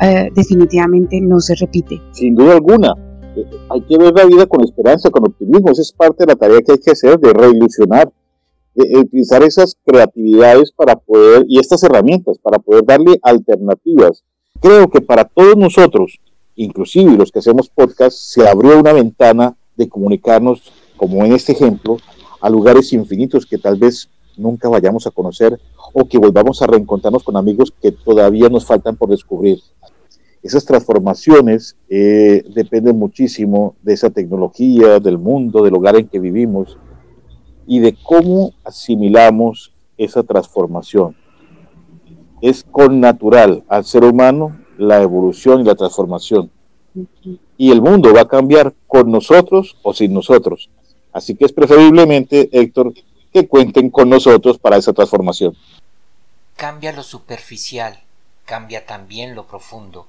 eh, 0.00 0.28
definitivamente 0.34 1.20
no 1.20 1.38
se 1.38 1.54
repite. 1.54 2.00
Sin 2.12 2.34
duda 2.34 2.54
alguna 2.54 2.94
hay 3.70 3.80
que 3.82 3.98
ver 3.98 4.14
la 4.14 4.24
vida 4.24 4.46
con 4.46 4.62
esperanza, 4.62 5.10
con 5.10 5.26
optimismo. 5.26 5.70
Esa 5.70 5.82
es 5.82 5.92
parte 5.92 6.24
de 6.24 6.32
la 6.32 6.36
tarea 6.36 6.60
que 6.60 6.72
hay 6.72 6.78
que 6.78 6.90
hacer, 6.90 7.18
de 7.18 7.32
reilusionar, 7.32 8.12
de, 8.74 8.98
utilizar 8.98 9.42
esas 9.42 9.76
creatividades 9.84 10.72
para 10.72 10.96
poder, 10.96 11.44
y 11.48 11.58
estas 11.58 11.82
herramientas, 11.82 12.38
para 12.38 12.58
poder 12.58 12.84
darle 12.84 13.18
alternativas. 13.22 14.22
Creo 14.60 14.88
que 14.88 15.00
para 15.00 15.24
todos 15.24 15.56
nosotros, 15.56 16.20
inclusive 16.56 17.16
los 17.16 17.30
que 17.32 17.40
hacemos 17.40 17.68
podcast, 17.68 18.16
se 18.16 18.46
abrió 18.46 18.78
una 18.78 18.92
ventana 18.92 19.56
de 19.76 19.88
comunicarnos, 19.88 20.72
como 20.96 21.24
en 21.24 21.32
este 21.32 21.52
ejemplo, 21.52 21.96
a 22.40 22.50
lugares 22.50 22.92
infinitos 22.92 23.46
que 23.46 23.58
tal 23.58 23.76
vez 23.76 24.08
nunca 24.36 24.68
vayamos 24.68 25.06
a 25.06 25.10
conocer 25.10 25.58
o 25.92 26.04
que 26.06 26.18
volvamos 26.18 26.62
a 26.62 26.66
reencontrarnos 26.66 27.22
con 27.22 27.36
amigos 27.36 27.72
que 27.80 27.92
todavía 27.92 28.48
nos 28.48 28.66
faltan 28.66 28.96
por 28.96 29.10
descubrir. 29.10 29.60
Esas 30.42 30.64
transformaciones 30.64 31.76
eh, 31.88 32.42
dependen 32.52 32.98
muchísimo 32.98 33.76
de 33.82 33.92
esa 33.92 34.10
tecnología, 34.10 34.98
del 34.98 35.16
mundo, 35.16 35.62
del 35.62 35.74
hogar 35.74 35.94
en 35.96 36.08
que 36.08 36.18
vivimos 36.18 36.76
y 37.64 37.78
de 37.78 37.96
cómo 38.02 38.52
asimilamos 38.64 39.72
esa 39.96 40.24
transformación. 40.24 41.14
Es 42.40 42.64
con 42.68 42.98
natural 42.98 43.62
al 43.68 43.84
ser 43.84 44.02
humano 44.02 44.58
la 44.78 45.00
evolución 45.00 45.60
y 45.60 45.64
la 45.64 45.76
transformación. 45.76 46.50
Y 47.56 47.70
el 47.70 47.80
mundo 47.80 48.12
va 48.12 48.22
a 48.22 48.28
cambiar 48.28 48.74
con 48.88 49.12
nosotros 49.12 49.76
o 49.82 49.94
sin 49.94 50.12
nosotros. 50.12 50.70
Así 51.12 51.36
que 51.36 51.44
es 51.44 51.52
preferiblemente, 51.52 52.48
Héctor, 52.50 52.92
que 53.32 53.46
cuenten 53.46 53.90
con 53.90 54.10
nosotros 54.10 54.58
para 54.58 54.76
esa 54.76 54.92
transformación. 54.92 55.54
Cambia 56.56 56.90
lo 56.90 57.04
superficial, 57.04 58.00
cambia 58.44 58.84
también 58.84 59.36
lo 59.36 59.46
profundo 59.46 60.08